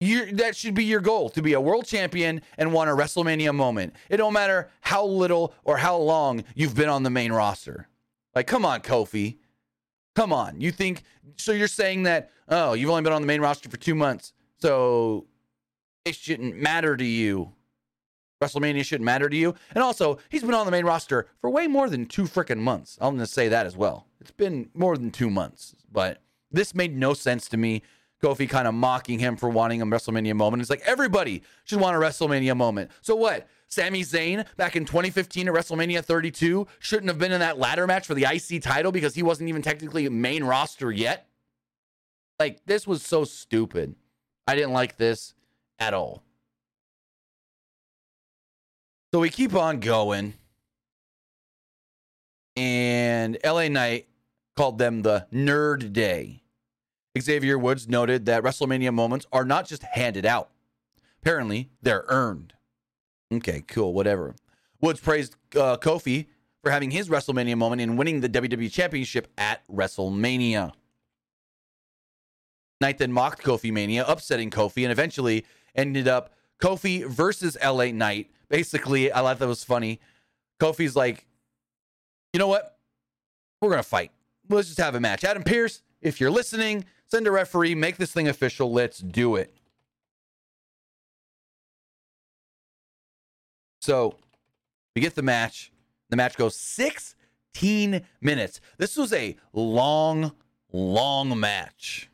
you 0.00 0.32
that 0.36 0.56
should 0.56 0.74
be 0.74 0.84
your 0.84 1.00
goal 1.00 1.28
to 1.30 1.42
be 1.42 1.54
a 1.54 1.60
world 1.60 1.84
champion 1.84 2.40
and 2.56 2.72
want 2.72 2.90
a 2.90 2.92
WrestleMania 2.92 3.54
moment. 3.54 3.94
It 4.08 4.18
don't 4.18 4.32
matter 4.32 4.70
how 4.80 5.04
little 5.04 5.54
or 5.64 5.76
how 5.76 5.96
long 5.96 6.44
you've 6.54 6.74
been 6.74 6.88
on 6.88 7.02
the 7.02 7.10
main 7.10 7.32
roster. 7.32 7.88
Like, 8.34 8.46
come 8.46 8.64
on, 8.64 8.80
Kofi. 8.80 9.38
Come 10.14 10.32
on. 10.32 10.60
You 10.60 10.70
think 10.70 11.02
so? 11.36 11.52
You're 11.52 11.68
saying 11.68 12.04
that, 12.04 12.30
oh, 12.48 12.74
you've 12.74 12.90
only 12.90 13.02
been 13.02 13.12
on 13.12 13.22
the 13.22 13.26
main 13.26 13.40
roster 13.40 13.68
for 13.68 13.76
two 13.76 13.94
months. 13.94 14.32
So 14.60 15.26
it 16.04 16.14
shouldn't 16.14 16.56
matter 16.56 16.96
to 16.96 17.04
you. 17.04 17.52
WrestleMania 18.42 18.84
shouldn't 18.84 19.04
matter 19.04 19.28
to 19.28 19.36
you. 19.36 19.56
And 19.74 19.82
also, 19.82 20.18
he's 20.28 20.42
been 20.42 20.54
on 20.54 20.64
the 20.64 20.70
main 20.70 20.84
roster 20.84 21.26
for 21.40 21.50
way 21.50 21.66
more 21.66 21.88
than 21.88 22.06
two 22.06 22.24
freaking 22.24 22.58
months. 22.58 22.96
I'm 23.00 23.16
going 23.16 23.26
to 23.26 23.32
say 23.32 23.48
that 23.48 23.66
as 23.66 23.76
well. 23.76 24.06
It's 24.20 24.30
been 24.30 24.70
more 24.74 24.96
than 24.96 25.10
two 25.10 25.28
months, 25.28 25.74
but 25.90 26.22
This 26.50 26.74
made 26.74 26.96
no 26.96 27.14
sense 27.14 27.48
to 27.50 27.56
me. 27.56 27.82
Kofi 28.22 28.48
kind 28.48 28.66
of 28.66 28.74
mocking 28.74 29.18
him 29.18 29.36
for 29.36 29.48
wanting 29.48 29.80
a 29.80 29.86
WrestleMania 29.86 30.34
moment. 30.34 30.60
It's 30.60 30.70
like 30.70 30.82
everybody 30.84 31.42
should 31.64 31.80
want 31.80 31.96
a 31.96 32.00
WrestleMania 32.00 32.56
moment. 32.56 32.90
So 33.00 33.14
what? 33.14 33.46
Sami 33.68 34.02
Zayn 34.02 34.44
back 34.56 34.74
in 34.74 34.84
2015 34.84 35.48
at 35.48 35.54
WrestleMania 35.54 36.04
32 36.04 36.66
shouldn't 36.80 37.08
have 37.08 37.18
been 37.18 37.32
in 37.32 37.40
that 37.40 37.58
ladder 37.58 37.86
match 37.86 38.06
for 38.06 38.14
the 38.14 38.24
IC 38.24 38.62
title 38.62 38.90
because 38.90 39.14
he 39.14 39.22
wasn't 39.22 39.48
even 39.48 39.62
technically 39.62 40.08
main 40.08 40.42
roster 40.42 40.90
yet. 40.90 41.28
Like 42.40 42.64
this 42.66 42.86
was 42.86 43.02
so 43.02 43.24
stupid. 43.24 43.94
I 44.46 44.54
didn't 44.54 44.72
like 44.72 44.96
this 44.96 45.34
at 45.78 45.94
all. 45.94 46.22
So 49.12 49.20
we 49.20 49.30
keep 49.30 49.54
on 49.54 49.80
going. 49.80 50.34
And 52.56 53.38
LA 53.44 53.68
Knight 53.68 54.08
called 54.58 54.78
them 54.78 55.02
the 55.02 55.24
Nerd 55.32 55.92
Day. 55.92 56.42
Xavier 57.16 57.56
Woods 57.56 57.88
noted 57.88 58.26
that 58.26 58.42
WrestleMania 58.42 58.92
moments 58.92 59.24
are 59.32 59.44
not 59.44 59.68
just 59.68 59.84
handed 59.84 60.26
out. 60.26 60.50
Apparently, 61.22 61.70
they're 61.80 62.04
earned. 62.08 62.54
Okay, 63.32 63.62
cool, 63.68 63.94
whatever. 63.94 64.34
Woods 64.80 64.98
praised 64.98 65.36
uh, 65.54 65.76
Kofi 65.76 66.26
for 66.64 66.72
having 66.72 66.90
his 66.90 67.08
WrestleMania 67.08 67.56
moment 67.56 67.80
in 67.80 67.96
winning 67.96 68.20
the 68.20 68.28
WWE 68.28 68.72
Championship 68.72 69.28
at 69.38 69.64
WrestleMania. 69.68 70.72
Knight 72.80 72.98
then 72.98 73.12
mocked 73.12 73.44
Kofi 73.44 73.72
Mania, 73.72 74.04
upsetting 74.08 74.50
Kofi, 74.50 74.82
and 74.82 74.90
eventually 74.90 75.46
ended 75.76 76.08
up 76.08 76.34
Kofi 76.60 77.06
versus 77.06 77.56
LA 77.64 77.92
Knight. 77.92 78.32
Basically, 78.48 79.12
I 79.12 79.20
thought 79.20 79.38
that 79.38 79.46
was 79.46 79.62
funny. 79.62 80.00
Kofi's 80.60 80.96
like, 80.96 81.26
you 82.32 82.40
know 82.40 82.48
what? 82.48 82.76
We're 83.62 83.70
going 83.70 83.84
to 83.84 83.88
fight. 83.88 84.10
Let's 84.48 84.68
just 84.68 84.80
have 84.80 84.94
a 84.94 85.00
match. 85.00 85.24
Adam 85.24 85.42
Pearce, 85.42 85.82
if 86.00 86.20
you're 86.20 86.30
listening, 86.30 86.84
send 87.06 87.26
a 87.26 87.30
referee, 87.30 87.74
make 87.74 87.96
this 87.96 88.12
thing 88.12 88.28
official. 88.28 88.72
Let's 88.72 88.98
do 88.98 89.36
it. 89.36 89.54
So 93.80 94.16
we 94.94 95.02
get 95.02 95.14
the 95.14 95.22
match. 95.22 95.70
The 96.10 96.16
match 96.16 96.36
goes 96.36 96.56
16 96.56 98.02
minutes. 98.20 98.60
This 98.78 98.96
was 98.96 99.12
a 99.12 99.36
long, 99.52 100.32
long 100.72 101.38
match. 101.38 102.10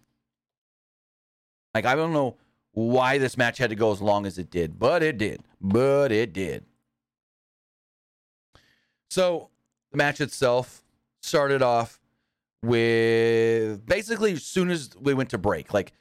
Like, 1.75 1.87
I 1.87 1.95
don't 1.95 2.13
know 2.13 2.37
why 2.73 3.19
this 3.19 3.37
match 3.37 3.59
had 3.59 3.71
to 3.71 3.77
go 3.77 3.93
as 3.93 4.01
long 4.01 4.27
as 4.27 4.39
it 4.39 4.51
did, 4.51 4.79
but 4.79 5.03
it 5.03 5.19
did. 5.19 5.43
But 5.61 6.13
it 6.13 6.33
did. 6.33 6.65
So 9.11 9.51
the 9.91 9.97
match 9.97 10.21
itself 10.21 10.83
started 11.23 11.63
off 11.63 12.01
with 12.65 13.85
basically 13.87 14.33
as 14.33 14.43
soon 14.43 14.71
as 14.71 14.91
we 15.01 15.15
went 15.15 15.31
to 15.31 15.39
break, 15.39 15.73
like 15.73 15.93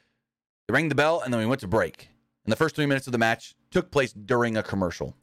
they 0.67 0.73
rang 0.73 0.89
the 0.89 0.95
bell 0.95 1.21
and 1.21 1.33
then 1.33 1.39
we 1.39 1.45
went 1.45 1.61
to 1.61 1.67
break. 1.67 2.09
And 2.45 2.51
the 2.51 2.57
first 2.57 2.75
three 2.75 2.85
minutes 2.85 3.07
of 3.07 3.11
the 3.11 3.17
match 3.17 3.55
took 3.71 3.91
place 3.91 4.13
during 4.13 4.57
a 4.57 4.63
commercial. 4.63 5.15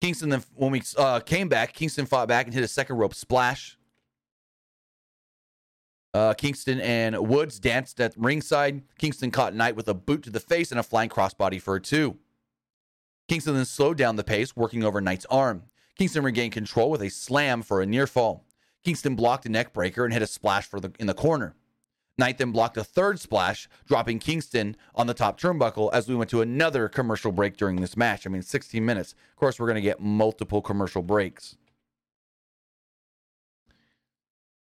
Kingston 0.00 0.28
then, 0.28 0.42
when 0.54 0.70
we 0.70 0.82
uh, 0.98 1.20
came 1.20 1.48
back, 1.48 1.72
Kingston 1.72 2.04
fought 2.04 2.28
back 2.28 2.46
and 2.46 2.54
hit 2.54 2.62
a 2.62 2.68
second 2.68 2.96
rope 2.96 3.14
splash. 3.14 3.78
Uh, 6.12 6.34
Kingston 6.34 6.80
and 6.80 7.16
Woods 7.26 7.58
danced 7.58 8.00
at 8.00 8.14
ringside. 8.16 8.82
Kingston 8.98 9.30
caught 9.30 9.54
Knight 9.54 9.74
with 9.74 9.88
a 9.88 9.94
boot 9.94 10.22
to 10.24 10.30
the 10.30 10.40
face 10.40 10.70
and 10.70 10.78
a 10.78 10.82
flying 10.82 11.08
crossbody 11.08 11.60
for 11.60 11.74
a 11.76 11.80
two. 11.80 12.18
Kingston 13.28 13.54
then 13.54 13.64
slowed 13.64 13.96
down 13.96 14.16
the 14.16 14.22
pace, 14.22 14.54
working 14.54 14.84
over 14.84 15.00
Knight's 15.00 15.26
arm. 15.26 15.64
Kingston 15.98 16.22
regained 16.22 16.52
control 16.52 16.90
with 16.90 17.02
a 17.02 17.08
slam 17.08 17.62
for 17.62 17.80
a 17.80 17.86
near 17.86 18.06
fall. 18.06 18.44
Kingston 18.84 19.14
blocked 19.16 19.46
a 19.46 19.48
neck 19.48 19.72
breaker 19.72 20.04
and 20.04 20.12
hit 20.12 20.22
a 20.22 20.26
splash 20.26 20.66
for 20.66 20.80
the 20.80 20.92
in 20.98 21.06
the 21.06 21.14
corner. 21.14 21.54
Knight 22.16 22.38
then 22.38 22.52
blocked 22.52 22.76
a 22.76 22.84
third 22.84 23.18
splash, 23.18 23.68
dropping 23.86 24.20
Kingston 24.20 24.76
on 24.94 25.06
the 25.06 25.14
top 25.14 25.40
turnbuckle 25.40 25.92
as 25.92 26.08
we 26.08 26.14
went 26.14 26.30
to 26.30 26.42
another 26.42 26.88
commercial 26.88 27.32
break 27.32 27.56
during 27.56 27.80
this 27.80 27.96
match. 27.96 28.24
I 28.24 28.30
mean, 28.30 28.42
16 28.42 28.84
minutes. 28.84 29.14
Of 29.30 29.36
course, 29.36 29.58
we're 29.58 29.66
going 29.66 29.76
to 29.76 29.80
get 29.80 30.00
multiple 30.00 30.62
commercial 30.62 31.02
breaks. 31.02 31.56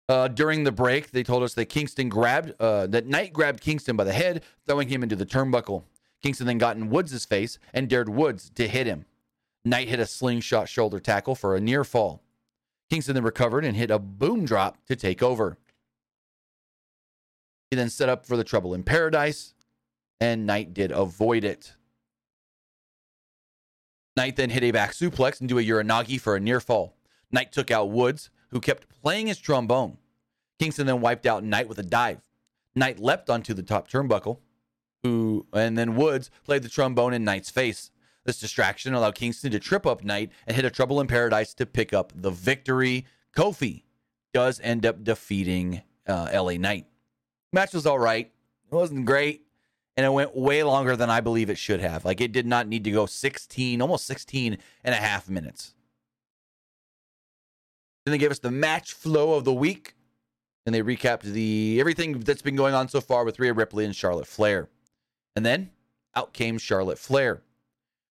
Uh, 0.08 0.28
during 0.28 0.64
the 0.64 0.72
break, 0.72 1.12
they 1.12 1.24
told 1.24 1.44
us 1.44 1.54
that 1.56 1.66
Kingston 1.66 2.10
grabbed, 2.10 2.54
uh, 2.60 2.88
that 2.88 3.06
Knight 3.06 3.34
grabbed 3.34 3.62
Kingston 3.62 3.96
by 3.96 4.04
the 4.04 4.14
head, 4.14 4.44
throwing 4.66 4.88
him 4.88 5.04
into 5.04 5.16
the 5.16 5.26
turnbuckle. 5.26 5.84
Kingston 6.24 6.48
then 6.48 6.58
got 6.58 6.78
in 6.78 6.90
Woods' 6.90 7.26
face 7.26 7.60
and 7.74 7.88
dared 7.88 8.10
Woods 8.10 8.50
to 8.56 8.68
hit 8.68 8.88
him. 8.88 9.06
Knight 9.64 9.88
hit 9.88 10.00
a 10.00 10.06
slingshot 10.06 10.70
shoulder 10.70 11.00
tackle 11.00 11.36
for 11.36 11.56
a 11.56 11.62
near 11.62 11.84
fall. 11.84 12.22
Kingston 12.90 13.16
then 13.16 13.24
recovered 13.24 13.66
and 13.66 13.76
hit 13.76 13.92
a 13.92 14.00
boom 14.00 14.46
drop 14.46 14.86
to 14.88 14.96
take 14.96 15.24
over. 15.24 15.58
He 17.72 17.78
then 17.78 17.90
set 17.90 18.10
up 18.10 18.26
for 18.26 18.38
the 18.38 18.44
trouble 18.44 18.74
in 18.74 18.84
paradise, 18.84 19.54
and 20.22 20.46
Knight 20.46 20.74
did 20.74 20.92
avoid 20.92 21.44
it. 21.44 21.74
Knight 24.16 24.36
then 24.36 24.50
hit 24.50 24.64
a 24.64 24.72
back 24.72 24.94
suplex 24.94 25.40
and 25.40 25.50
do 25.50 25.60
a 25.60 25.64
Uranage 25.64 26.22
for 26.22 26.36
a 26.36 26.40
near 26.40 26.60
fall. 26.60 26.96
Knight 27.32 27.52
took 27.52 27.70
out 27.70 27.90
Woods, 27.90 28.30
who 28.52 28.62
kept 28.62 28.88
playing 29.02 29.28
his 29.28 29.40
trombone. 29.40 29.98
Kingston 30.60 30.88
then 30.88 31.02
wiped 31.02 31.26
out 31.26 31.44
Knight 31.44 31.68
with 31.68 31.80
a 31.80 31.84
dive. 31.84 32.22
Knight 32.76 33.00
leapt 33.00 33.30
onto 33.30 33.54
the 33.54 33.64
top 33.64 33.90
turnbuckle, 33.90 34.40
who 35.04 35.46
and 35.54 35.78
then 35.78 35.96
Woods 35.96 36.30
played 36.44 36.64
the 36.64 36.70
trombone 36.70 37.14
in 37.14 37.24
Knight's 37.24 37.50
face. 37.50 37.92
This 38.26 38.40
distraction 38.40 38.94
allowed 38.94 39.16
Kingston 39.16 39.52
to 39.52 39.60
trip 39.60 39.86
up 39.86 40.04
Knight 40.04 40.32
and 40.48 40.56
hit 40.56 40.66
a 40.66 40.72
Trouble 40.72 41.00
in 41.00 41.08
Paradise 41.08 41.54
to 41.56 41.66
pick 41.66 41.94
up 41.94 42.12
the 42.16 42.32
victory. 42.32 43.06
Kofi 43.38 43.84
does 44.34 44.60
end 44.62 44.86
up 44.86 45.04
defeating 45.04 45.84
uh, 46.08 46.30
LA 46.34 46.54
Knight. 46.54 46.88
Match 47.54 47.74
was 47.74 47.86
all 47.86 48.00
right. 48.00 48.32
It 48.72 48.76
wasn't 48.76 49.06
great. 49.06 49.44
And 49.96 50.06
it 50.06 50.12
went 50.12 50.36
way 50.36 50.64
longer 50.64 50.96
than 50.96 51.10
I 51.10 51.22
believe 51.22 51.50
it 51.50 51.58
should 51.58 51.80
have. 51.80 52.04
Like 52.04 52.20
it 52.20 52.32
did 52.32 52.46
not 52.46 52.68
need 52.68 52.84
to 52.84 52.92
go 52.92 53.06
16, 53.06 53.82
almost 53.82 54.06
16 54.08 54.58
and 54.84 54.94
a 54.94 54.98
half 54.98 55.30
minutes. 55.30 55.74
Then 58.06 58.12
they 58.12 58.18
gave 58.18 58.32
us 58.32 58.40
the 58.40 58.52
match 58.52 58.94
flow 58.94 59.36
of 59.36 59.46
the 59.46 59.54
week. 59.54 59.94
And 60.66 60.74
they 60.74 60.82
recapped 60.82 61.22
the 61.22 61.78
everything 61.80 62.20
that's 62.20 62.42
been 62.42 62.56
going 62.56 62.74
on 62.74 62.90
so 62.90 63.00
far 63.00 63.24
with 63.24 63.40
Rhea 63.40 63.54
Ripley 63.54 63.86
and 63.86 63.96
Charlotte 63.96 64.26
Flair. 64.26 64.68
And 65.36 65.46
then 65.46 65.70
out 66.16 66.34
came 66.34 66.58
Charlotte 66.58 66.98
Flair. 66.98 67.44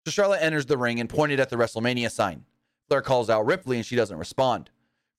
So 0.06 0.12
Charlotte 0.12 0.42
enters 0.42 0.66
the 0.66 0.78
ring 0.78 1.00
and 1.00 1.10
pointed 1.10 1.40
at 1.40 1.50
the 1.50 1.56
WrestleMania 1.56 2.12
sign. 2.12 2.46
Flair 2.88 3.02
calls 3.02 3.30
out 3.30 3.46
Ripley 3.46 3.78
and 3.78 3.86
she 3.86 3.96
doesn't 3.96 4.18
respond. 4.18 4.70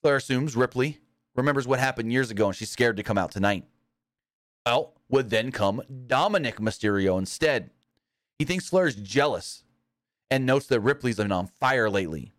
Flair 0.02 0.16
assumes 0.16 0.56
Ripley 0.56 1.00
remembers 1.34 1.66
what 1.66 1.80
happened 1.80 2.12
years 2.12 2.30
ago 2.30 2.46
and 2.46 2.56
she's 2.56 2.70
scared 2.70 2.96
to 2.96 3.02
come 3.02 3.18
out 3.18 3.30
tonight. 3.30 3.64
Well, 4.66 4.94
would 5.08 5.30
then 5.30 5.52
come 5.52 5.82
Dominic 6.06 6.56
Mysterio 6.56 7.18
instead. 7.18 7.70
He 8.38 8.44
thinks 8.44 8.68
Flair 8.68 8.86
is 8.86 8.96
jealous 8.96 9.64
and 10.30 10.46
notes 10.46 10.66
that 10.66 10.80
Ripley's 10.80 11.16
been 11.16 11.32
on 11.32 11.46
fire 11.46 11.88
lately. 11.88 12.32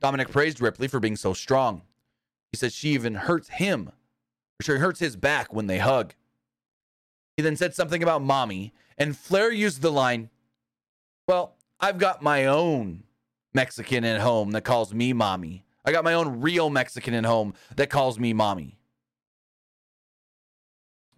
Dominic 0.00 0.30
praised 0.30 0.60
Ripley 0.60 0.88
for 0.88 1.00
being 1.00 1.16
so 1.16 1.32
strong. 1.32 1.82
He 2.52 2.58
says 2.58 2.74
she 2.74 2.90
even 2.90 3.14
hurts 3.14 3.48
him, 3.48 3.88
or 3.88 4.62
she 4.62 4.72
hurts 4.72 5.00
his 5.00 5.16
back 5.16 5.52
when 5.52 5.66
they 5.66 5.78
hug. 5.78 6.14
He 7.36 7.42
then 7.42 7.56
said 7.56 7.74
something 7.74 8.02
about 8.02 8.22
mommy, 8.22 8.72
and 8.96 9.16
Flair 9.16 9.52
used 9.52 9.82
the 9.82 9.92
line, 9.92 10.30
Well, 11.26 11.56
I've 11.80 11.98
got 11.98 12.22
my 12.22 12.46
own 12.46 13.04
Mexican 13.54 14.04
at 14.04 14.20
home 14.20 14.50
that 14.52 14.62
calls 14.62 14.92
me 14.92 15.12
mommy. 15.12 15.64
I 15.84 15.92
got 15.92 16.04
my 16.04 16.14
own 16.14 16.40
real 16.40 16.70
Mexican 16.70 17.14
at 17.14 17.24
home 17.24 17.54
that 17.76 17.88
calls 17.88 18.18
me 18.18 18.32
mommy. 18.32 18.78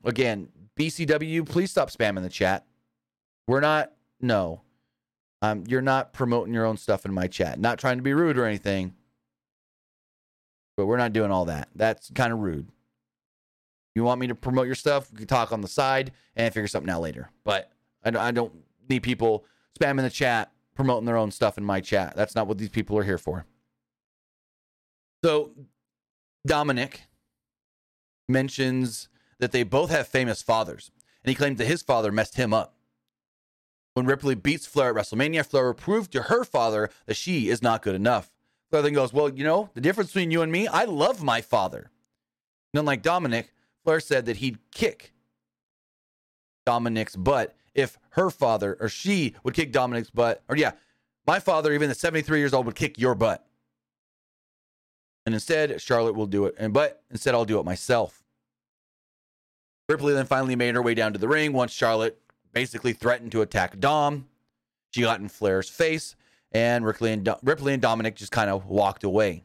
Again, 0.05 0.49
BCW, 0.79 1.47
please 1.49 1.71
stop 1.71 1.91
spamming 1.91 2.23
the 2.23 2.29
chat. 2.29 2.67
We're 3.47 3.61
not, 3.61 3.93
no. 4.21 4.63
Um, 5.43 5.65
you're 5.67 5.83
not 5.83 6.13
promoting 6.13 6.55
your 6.55 6.67
own 6.67 6.77
stuff 6.77 7.05
in 7.05 7.13
my 7.13 7.27
chat. 7.27 7.59
Not 7.59 7.79
trying 7.79 7.97
to 7.97 8.03
be 8.03 8.13
rude 8.13 8.39
or 8.39 8.45
anything, 8.45 8.95
but 10.77 10.87
we're 10.87 10.99
not 10.99 11.13
doing 11.13 11.31
all 11.31 11.47
that. 11.47 11.69
That's 11.75 12.11
kind 12.15 12.33
of 12.33 12.39
rude. 12.39 12.69
You 13.95 14.05
want 14.05 14.21
me 14.21 14.29
to 14.29 14.35
promote 14.35 14.67
your 14.67 14.75
stuff? 14.75 15.11
We 15.11 15.19
can 15.19 15.27
talk 15.27 15.53
on 15.53 15.63
the 15.63 15.69
side 15.69 16.13
and 16.37 16.53
figure 16.55 16.69
something 16.69 16.91
out 16.91 17.01
later. 17.01 17.31
But 17.45 17.71
I, 18.05 18.29
I 18.29 18.31
don't 18.31 18.53
need 18.89 19.03
people 19.03 19.45
spamming 19.79 20.03
the 20.03 20.11
chat, 20.11 20.51
promoting 20.75 21.07
their 21.07 21.17
own 21.17 21.31
stuff 21.31 21.59
in 21.59 21.65
my 21.65 21.81
chat. 21.81 22.15
That's 22.17 22.35
not 22.35 22.47
what 22.47 22.59
these 22.59 22.69
people 22.69 22.97
are 22.99 23.05
here 23.05 23.19
for. 23.19 23.47
So 25.25 25.51
Dominic 26.47 27.03
mentions 28.29 29.09
that 29.39 29.53
they 29.53 29.63
both 29.63 29.91
have 29.91 30.09
famous 30.09 30.43
fathers, 30.43 30.91
and 31.23 31.31
he 31.31 31.35
claims 31.35 31.59
that 31.59 31.67
his 31.67 31.83
father 31.83 32.13
messed 32.13 32.37
him 32.37 32.55
up. 32.55 32.75
When 33.95 34.07
Ripley 34.07 34.35
beats 34.35 34.67
Flair 34.67 34.91
at 34.91 34.95
WrestleMania, 34.97 35.45
Flair 35.45 35.73
proved 35.75 36.13
to 36.13 36.23
her 36.23 36.45
father 36.45 36.91
that 37.07 37.17
she 37.17 37.49
is 37.49 37.63
not 37.63 37.83
good 37.83 37.95
enough. 37.95 38.31
Flair 38.71 38.83
then 38.83 38.93
goes, 38.93 39.13
Well, 39.13 39.29
you 39.29 39.45
know, 39.45 39.71
the 39.75 39.81
difference 39.81 40.11
between 40.11 40.31
you 40.31 40.43
and 40.43 40.53
me, 40.53 40.69
I 40.69 40.85
love 40.85 41.23
my 41.23 41.41
father. 41.41 41.91
And 42.73 42.79
unlike 42.79 43.03
Dominic, 43.03 43.53
Flair 43.85 44.01
said 44.01 44.27
that 44.27 44.37
he'd 44.37 44.59
kick 44.71 45.13
Dominic's 46.65 47.17
butt 47.17 47.57
if 47.75 47.99
her 48.11 48.31
father 48.31 48.77
or 48.81 48.89
she 48.89 49.35
would 49.43 49.55
kick 49.55 49.73
Dominic's 49.73 50.11
butt. 50.11 50.43
Or, 50.49 50.57
yeah, 50.57 50.73
my 51.27 51.39
father, 51.39 51.73
even 51.73 51.91
at 51.91 51.97
73 51.97 52.39
years 52.39 52.53
old, 52.53 52.67
would 52.67 52.75
kick 52.75 52.99
your 52.99 53.15
butt. 53.15 53.47
And 55.27 55.35
instead, 55.35 55.81
Charlotte 55.81 56.15
will 56.15 56.27
do 56.27 56.47
it. 56.47 56.55
And 56.59 56.73
but 56.73 57.03
instead, 57.11 57.35
I'll 57.35 57.45
do 57.45 57.61
it 57.61 57.65
myself. 57.65 58.23
Ripley 59.89 60.15
then 60.15 60.27
finally 60.27 60.57
made 60.57 60.75
her 60.75 60.83
way 60.83 60.95
down 60.95 61.13
to 61.13 61.19
the 61.19 61.29
ring 61.29 61.53
once 61.53 61.73
Charlotte 61.73 62.21
basically 62.53 62.93
threatened 62.93 63.33
to 63.33 63.43
attack 63.43 63.79
Dom. 63.79 64.29
She 64.91 65.03
got 65.03 65.21
in 65.21 65.29
Flair's 65.29 65.69
face, 65.69 66.17
and 66.53 66.85
Ripley 66.85 67.13
and, 67.13 67.25
Do- 67.25 67.37
Ripley 67.43 67.73
and 67.75 67.83
Dominic 67.83 68.17
just 68.17 68.33
kind 68.33 68.51
of 68.51 68.67
walked 68.67 69.05
away. 69.05 69.45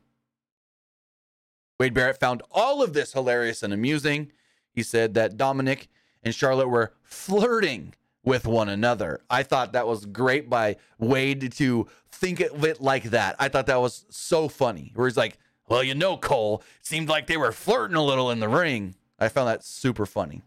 Wade 1.80 1.94
Barrett 1.94 2.20
found 2.20 2.42
all 2.52 2.82
of 2.82 2.94
this 2.94 3.14
hilarious 3.14 3.62
and 3.62 3.74
amusing. 3.74 4.32
He 4.72 4.82
said 4.82 5.14
that 5.16 5.38
Dominic 5.38 5.88
and 6.24 6.34
Charlotte 6.34 6.70
were 6.70 6.94
flirting 7.04 7.94
with 8.26 8.48
one 8.48 8.68
another. 8.68 9.22
I 9.30 9.44
thought 9.44 9.74
that 9.74 9.88
was 9.88 10.06
great 10.06 10.50
by 10.50 10.78
Wade 10.98 11.52
to 11.54 11.88
think 12.12 12.42
of 12.42 12.66
it 12.66 12.82
like 12.82 13.04
that. 13.06 13.36
I 13.40 13.48
thought 13.48 13.68
that 13.68 13.80
was 13.80 14.06
so 14.10 14.50
funny. 14.50 14.92
Where 14.96 15.08
he's 15.08 15.16
like, 15.16 15.38
well, 15.70 15.84
you 15.84 15.96
know, 15.96 16.18
Cole, 16.18 16.64
seemed 16.82 17.08
like 17.08 17.28
they 17.28 17.38
were 17.38 17.52
flirting 17.52 17.96
a 17.96 18.04
little 18.04 18.32
in 18.32 18.40
the 18.40 18.50
ring. 18.50 18.96
I 19.20 19.30
found 19.30 19.48
that 19.48 19.64
super 19.64 20.06
funny. 20.06 20.44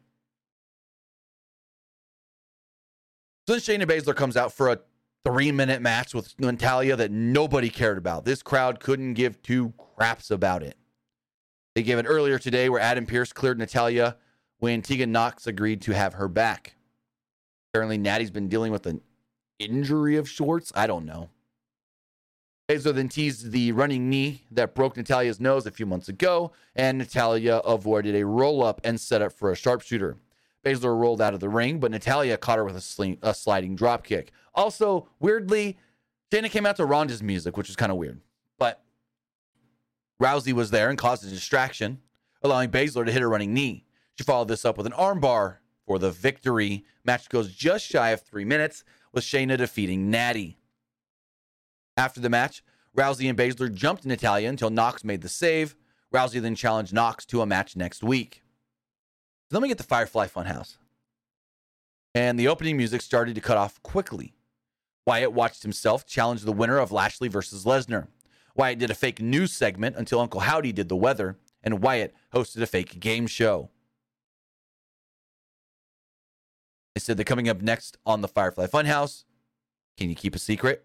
So 3.46 3.54
then 3.54 3.60
Shayna 3.60 3.88
Baszler 3.88 4.14
comes 4.14 4.36
out 4.36 4.52
for 4.52 4.70
a 4.70 4.78
three 5.24 5.52
minute 5.52 5.80
match 5.80 6.14
with 6.14 6.38
Natalya 6.38 6.96
that 6.96 7.10
nobody 7.10 7.70
cared 7.70 7.96
about. 7.96 8.24
This 8.24 8.42
crowd 8.42 8.80
couldn't 8.80 9.14
give 9.14 9.40
two 9.40 9.72
craps 9.96 10.30
about 10.30 10.62
it. 10.62 10.76
They 11.74 11.82
gave 11.82 11.98
it 11.98 12.06
earlier 12.06 12.38
today 12.38 12.68
where 12.68 12.80
Adam 12.80 13.06
Pearce 13.06 13.32
cleared 13.32 13.58
Natalya 13.58 14.16
when 14.58 14.82
Tegan 14.82 15.12
Knox 15.12 15.46
agreed 15.46 15.80
to 15.82 15.94
have 15.94 16.14
her 16.14 16.28
back. 16.28 16.74
Apparently, 17.72 17.98
Natty's 17.98 18.30
been 18.30 18.48
dealing 18.48 18.72
with 18.72 18.86
an 18.86 19.00
injury 19.58 20.16
of 20.16 20.28
sorts. 20.28 20.72
I 20.74 20.86
don't 20.86 21.04
know. 21.04 21.28
Baszler 22.68 22.94
then 22.94 23.08
teased 23.08 23.50
the 23.50 23.72
running 23.72 24.10
knee 24.10 24.42
that 24.50 24.74
broke 24.74 24.96
Natalya's 24.96 25.40
nose 25.40 25.66
a 25.66 25.70
few 25.70 25.86
months 25.86 26.08
ago, 26.08 26.52
and 26.76 26.98
Natalya 26.98 27.56
avoided 27.58 28.14
a 28.14 28.26
roll 28.26 28.62
up 28.62 28.80
and 28.84 29.00
set 29.00 29.22
up 29.22 29.32
for 29.32 29.50
a 29.50 29.56
sharpshooter. 29.56 30.18
Baszler 30.64 30.98
rolled 30.98 31.22
out 31.22 31.32
of 31.32 31.40
the 31.40 31.48
ring, 31.48 31.80
but 31.80 31.90
Natalya 31.90 32.36
caught 32.36 32.58
her 32.58 32.64
with 32.64 32.76
a, 32.76 32.80
sling, 32.82 33.16
a 33.22 33.32
sliding 33.32 33.74
drop 33.74 34.04
kick. 34.04 34.32
Also, 34.54 35.08
weirdly, 35.18 35.78
Shayna 36.30 36.50
came 36.50 36.66
out 36.66 36.76
to 36.76 36.84
Ronda's 36.84 37.22
music, 37.22 37.56
which 37.56 37.70
is 37.70 37.76
kind 37.76 37.90
of 37.90 37.96
weird. 37.96 38.20
But 38.58 38.82
Rousey 40.20 40.52
was 40.52 40.70
there 40.70 40.90
and 40.90 40.98
caused 40.98 41.24
a 41.26 41.30
distraction, 41.30 42.00
allowing 42.42 42.70
Baszler 42.70 43.06
to 43.06 43.12
hit 43.12 43.22
a 43.22 43.28
running 43.28 43.54
knee. 43.54 43.86
She 44.16 44.24
followed 44.24 44.48
this 44.48 44.66
up 44.66 44.76
with 44.76 44.86
an 44.86 44.92
armbar 44.92 45.58
for 45.88 45.98
the 45.98 46.10
victory. 46.10 46.84
Match 47.02 47.30
goes 47.30 47.50
just 47.50 47.86
shy 47.86 48.10
of 48.10 48.20
three 48.20 48.44
minutes, 48.44 48.84
with 49.10 49.24
Shayna 49.24 49.56
defeating 49.56 50.10
Natty. 50.10 50.58
After 51.96 52.20
the 52.20 52.28
match, 52.28 52.62
Rousey 52.94 53.26
and 53.26 53.38
Baszler 53.38 53.72
jumped 53.72 54.04
Natalya 54.04 54.50
until 54.50 54.68
Knox 54.68 55.02
made 55.02 55.22
the 55.22 55.30
save. 55.30 55.74
Rousey 56.12 56.42
then 56.42 56.54
challenged 56.54 56.92
Knox 56.92 57.24
to 57.26 57.40
a 57.40 57.46
match 57.46 57.74
next 57.74 58.02
week. 58.02 58.42
So 59.50 59.58
we 59.60 59.68
get 59.68 59.78
the 59.78 59.82
Firefly 59.82 60.26
Funhouse. 60.26 60.76
And 62.14 62.38
the 62.38 62.48
opening 62.48 62.76
music 62.76 63.00
started 63.00 63.34
to 63.34 63.40
cut 63.40 63.56
off 63.56 63.82
quickly. 63.82 64.34
Wyatt 65.06 65.32
watched 65.32 65.62
himself 65.62 66.04
challenge 66.04 66.42
the 66.42 66.52
winner 66.52 66.76
of 66.76 66.92
Lashley 66.92 67.28
versus 67.28 67.64
Lesnar. 67.64 68.08
Wyatt 68.54 68.78
did 68.78 68.90
a 68.90 68.94
fake 68.94 69.22
news 69.22 69.52
segment 69.52 69.96
until 69.96 70.20
Uncle 70.20 70.40
Howdy 70.40 70.72
did 70.72 70.90
the 70.90 70.96
weather, 70.96 71.38
and 71.62 71.82
Wyatt 71.82 72.14
hosted 72.34 72.60
a 72.60 72.66
fake 72.66 73.00
game 73.00 73.26
show. 73.26 73.70
They 76.98 77.00
said 77.00 77.16
they're 77.16 77.24
coming 77.24 77.48
up 77.48 77.62
next 77.62 77.96
on 78.04 78.22
the 78.22 78.26
Firefly 78.26 78.66
Funhouse. 78.66 79.22
Can 79.96 80.08
you 80.08 80.16
keep 80.16 80.34
a 80.34 80.38
secret? 80.40 80.84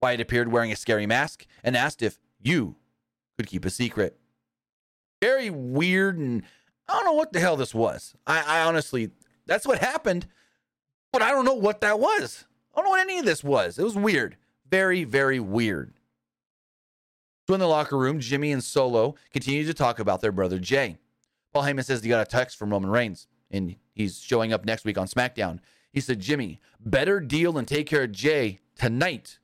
Wyatt 0.00 0.18
appeared 0.18 0.50
wearing 0.50 0.72
a 0.72 0.76
scary 0.76 1.06
mask 1.06 1.46
and 1.62 1.76
asked 1.76 2.00
if 2.00 2.18
you 2.40 2.76
could 3.36 3.48
keep 3.48 3.66
a 3.66 3.70
secret. 3.70 4.18
Very 5.20 5.50
weird, 5.50 6.16
and 6.16 6.42
I 6.88 6.94
don't 6.94 7.04
know 7.04 7.12
what 7.12 7.34
the 7.34 7.40
hell 7.40 7.58
this 7.58 7.74
was. 7.74 8.14
I, 8.26 8.42
I 8.46 8.62
honestly, 8.62 9.10
that's 9.44 9.66
what 9.66 9.80
happened, 9.80 10.26
but 11.12 11.20
I 11.20 11.32
don't 11.32 11.44
know 11.44 11.52
what 11.52 11.82
that 11.82 12.00
was. 12.00 12.46
I 12.74 12.78
don't 12.78 12.86
know 12.86 12.92
what 12.92 13.00
any 13.00 13.18
of 13.18 13.26
this 13.26 13.44
was. 13.44 13.78
It 13.78 13.84
was 13.84 13.94
weird. 13.94 14.38
Very, 14.70 15.04
very 15.04 15.38
weird. 15.38 15.92
So 17.46 17.52
in 17.52 17.60
the 17.60 17.68
locker 17.68 17.98
room, 17.98 18.20
Jimmy 18.20 18.52
and 18.52 18.64
Solo 18.64 19.16
continue 19.34 19.66
to 19.66 19.74
talk 19.74 19.98
about 19.98 20.22
their 20.22 20.32
brother 20.32 20.58
Jay. 20.58 20.96
Paul 21.52 21.64
Heyman 21.64 21.84
says 21.84 22.02
he 22.02 22.08
got 22.08 22.26
a 22.26 22.30
text 22.30 22.56
from 22.56 22.70
Roman 22.70 22.88
Reigns, 22.88 23.26
and 23.52 23.76
he's 23.94 24.20
showing 24.20 24.52
up 24.52 24.64
next 24.64 24.84
week 24.84 24.98
on 24.98 25.06
SmackDown. 25.06 25.60
He 25.92 26.00
said, 26.00 26.20
Jimmy, 26.20 26.58
better 26.80 27.20
deal 27.20 27.58
and 27.58 27.68
take 27.68 27.86
care 27.86 28.04
of 28.04 28.12
Jay 28.12 28.60
tonight 28.74 29.38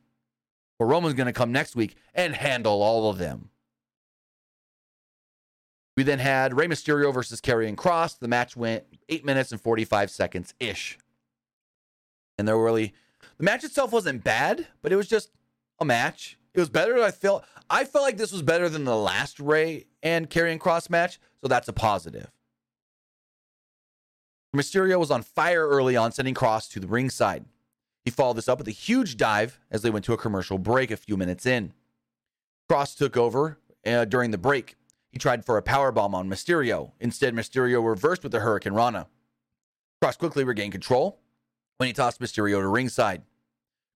or 0.78 0.86
Roman's 0.86 1.14
going 1.14 1.26
to 1.26 1.32
come 1.32 1.52
next 1.52 1.76
week 1.76 1.96
and 2.14 2.34
handle 2.34 2.82
all 2.82 3.10
of 3.10 3.18
them. 3.18 3.50
We 5.96 6.04
then 6.04 6.20
had 6.20 6.56
Rey 6.56 6.68
Mysterio 6.68 7.12
versus 7.12 7.40
Karrion 7.40 7.74
Kross. 7.74 8.18
The 8.18 8.28
match 8.28 8.56
went 8.56 8.84
eight 9.08 9.24
minutes 9.24 9.50
and 9.50 9.60
45 9.60 10.10
seconds 10.10 10.54
ish. 10.60 10.96
And 12.38 12.46
there 12.46 12.56
were 12.56 12.64
really, 12.64 12.94
the 13.36 13.44
match 13.44 13.64
itself 13.64 13.90
wasn't 13.90 14.22
bad, 14.22 14.68
but 14.80 14.92
it 14.92 14.96
was 14.96 15.08
just 15.08 15.30
a 15.80 15.84
match. 15.84 16.38
It 16.54 16.60
was 16.60 16.68
better. 16.68 17.02
I 17.02 17.10
felt, 17.10 17.44
I 17.68 17.84
felt 17.84 18.04
like 18.04 18.16
this 18.16 18.30
was 18.30 18.42
better 18.42 18.68
than 18.68 18.84
the 18.84 18.96
last 18.96 19.40
Rey 19.40 19.86
and 20.00 20.30
Karrion 20.30 20.58
Kross 20.58 20.88
match. 20.88 21.18
So 21.42 21.48
that's 21.48 21.66
a 21.66 21.72
positive. 21.72 22.30
Mysterio 24.56 24.98
was 24.98 25.10
on 25.10 25.22
fire 25.22 25.68
early 25.68 25.96
on, 25.96 26.12
sending 26.12 26.34
Kross 26.34 26.70
to 26.70 26.80
the 26.80 26.86
ringside. 26.86 27.44
He 28.04 28.10
followed 28.10 28.38
this 28.38 28.48
up 28.48 28.58
with 28.58 28.68
a 28.68 28.72
huge 28.72 29.16
dive 29.16 29.60
as 29.70 29.82
they 29.82 29.90
went 29.90 30.04
to 30.06 30.14
a 30.14 30.18
commercial 30.18 30.58
break 30.58 30.90
a 30.90 30.96
few 30.96 31.16
minutes 31.16 31.44
in. 31.44 31.74
Kross 32.70 32.96
took 32.96 33.16
over 33.16 33.58
uh, 33.86 34.06
during 34.06 34.30
the 34.30 34.38
break. 34.38 34.76
He 35.12 35.18
tried 35.18 35.44
for 35.44 35.56
a 35.58 35.62
power 35.62 35.92
bomb 35.92 36.14
on 36.14 36.28
Mysterio. 36.28 36.92
Instead, 37.00 37.34
Mysterio 37.34 37.86
reversed 37.86 38.22
with 38.22 38.32
the 38.32 38.40
Hurricane 38.40 38.72
Rana. 38.72 39.08
Kross 40.02 40.18
quickly 40.18 40.44
regained 40.44 40.72
control 40.72 41.20
when 41.76 41.86
he 41.86 41.92
tossed 41.92 42.20
Mysterio 42.20 42.60
to 42.60 42.66
ringside. 42.68 43.22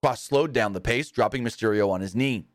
Kross 0.03 0.19
slowed 0.19 0.53
down 0.53 0.73
the 0.73 0.81
pace, 0.81 1.11
dropping 1.11 1.45
Mysterio 1.45 1.91
on 1.91 2.01
his 2.01 2.15
knee. 2.15 2.47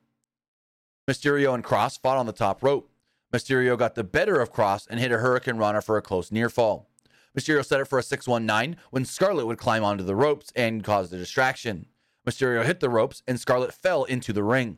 Mysterio 1.10 1.53
and 1.53 1.63
Kross 1.63 1.99
fought 1.99 2.17
on 2.17 2.25
the 2.25 2.32
top 2.32 2.63
rope. 2.63 2.89
Mysterio 3.34 3.77
got 3.77 3.95
the 3.95 4.03
better 4.03 4.39
of 4.39 4.53
Kross 4.53 4.88
and 4.89 4.99
hit 4.99 5.12
a 5.12 5.17
Hurricane 5.17 5.58
Rana 5.58 5.82
for 5.82 5.97
a 5.97 6.01
close 6.01 6.32
near 6.32 6.49
fall. 6.49 6.89
Mysterio 7.38 7.65
set 7.65 7.80
it 7.80 7.88
for 7.88 8.00
a 8.00 8.04
619 8.04 8.80
when 8.91 9.06
Scarlett 9.06 9.48
would 9.48 9.58
climb 9.58 9.84
onto 9.84 10.04
the 10.04 10.15
ropes 10.15 10.52
and 10.56 10.84
cause 10.84 11.10
the 11.10 11.17
distraction. 11.17 11.88
Mysterio 12.28 12.63
hit 12.63 12.80
the 12.80 12.89
ropes 12.89 13.24
and 13.28 13.39
Scarlett 13.39 13.74
fell 13.74 14.04
into 14.04 14.32
the 14.34 14.43
ring. 14.43 14.78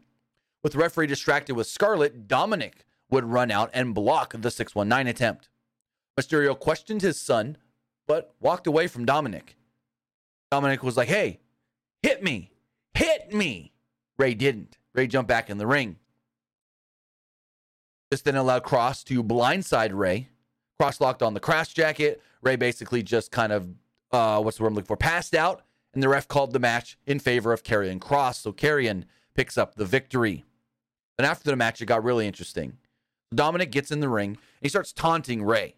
With 0.63 0.75
referee 0.75 1.07
distracted 1.07 1.55
with 1.55 1.67
Scarlett, 1.67 2.27
Dominic 2.27 2.85
would 3.09 3.25
run 3.25 3.51
out 3.51 3.69
and 3.73 3.93
block 3.93 4.33
the 4.37 4.49
619 4.49 5.07
attempt. 5.07 5.49
Mysterio 6.19 6.57
questioned 6.57 7.01
his 7.01 7.19
son, 7.19 7.57
but 8.07 8.33
walked 8.39 8.67
away 8.67 8.87
from 8.87 9.05
Dominic. 9.05 9.57
Dominic 10.49 10.81
was 10.81 10.97
like, 10.97 11.09
hey, 11.09 11.39
hit 12.01 12.23
me, 12.23 12.51
hit 12.93 13.33
me. 13.33 13.73
Rey 14.17 14.33
didn't. 14.33 14.77
Rey 14.93 15.07
jumped 15.07 15.27
back 15.27 15.49
in 15.49 15.57
the 15.57 15.67
ring. 15.67 15.97
This 18.09 18.21
then 18.21 18.35
allowed 18.35 18.63
Kross 18.63 19.03
to 19.05 19.23
blindside 19.23 19.91
Rey. 19.93 20.29
Kross 20.79 21.01
locked 21.01 21.21
on 21.21 21.33
the 21.33 21.39
Kross 21.39 21.73
Jacket. 21.73 22.21
Rey 22.45 22.55
basically 22.55 23.01
just 23.03 23.31
kind 23.31 23.51
of, 23.51 23.67
uh, 24.11 24.39
what's 24.41 24.57
the 24.57 24.63
word 24.63 24.69
I'm 24.69 24.75
looking 24.75 24.87
for, 24.87 24.95
passed 24.95 25.33
out, 25.33 25.63
and 25.93 26.03
the 26.03 26.07
ref 26.07 26.27
called 26.27 26.53
the 26.53 26.59
match 26.59 26.97
in 27.05 27.19
favor 27.19 27.51
of 27.51 27.63
Karrion 27.63 27.99
Kross. 27.99 28.35
So 28.35 28.53
Karrion 28.53 29.05
picks 29.33 29.57
up 29.57 29.75
the 29.75 29.85
victory. 29.85 30.45
And 31.17 31.25
after 31.25 31.49
the 31.49 31.55
match, 31.55 31.81
it 31.81 31.85
got 31.85 32.03
really 32.03 32.27
interesting. 32.27 32.77
Dominic 33.33 33.71
gets 33.71 33.91
in 33.91 33.99
the 33.99 34.09
ring 34.09 34.29
and 34.29 34.37
he 34.61 34.69
starts 34.69 34.93
taunting 34.93 35.43
Rey. 35.43 35.75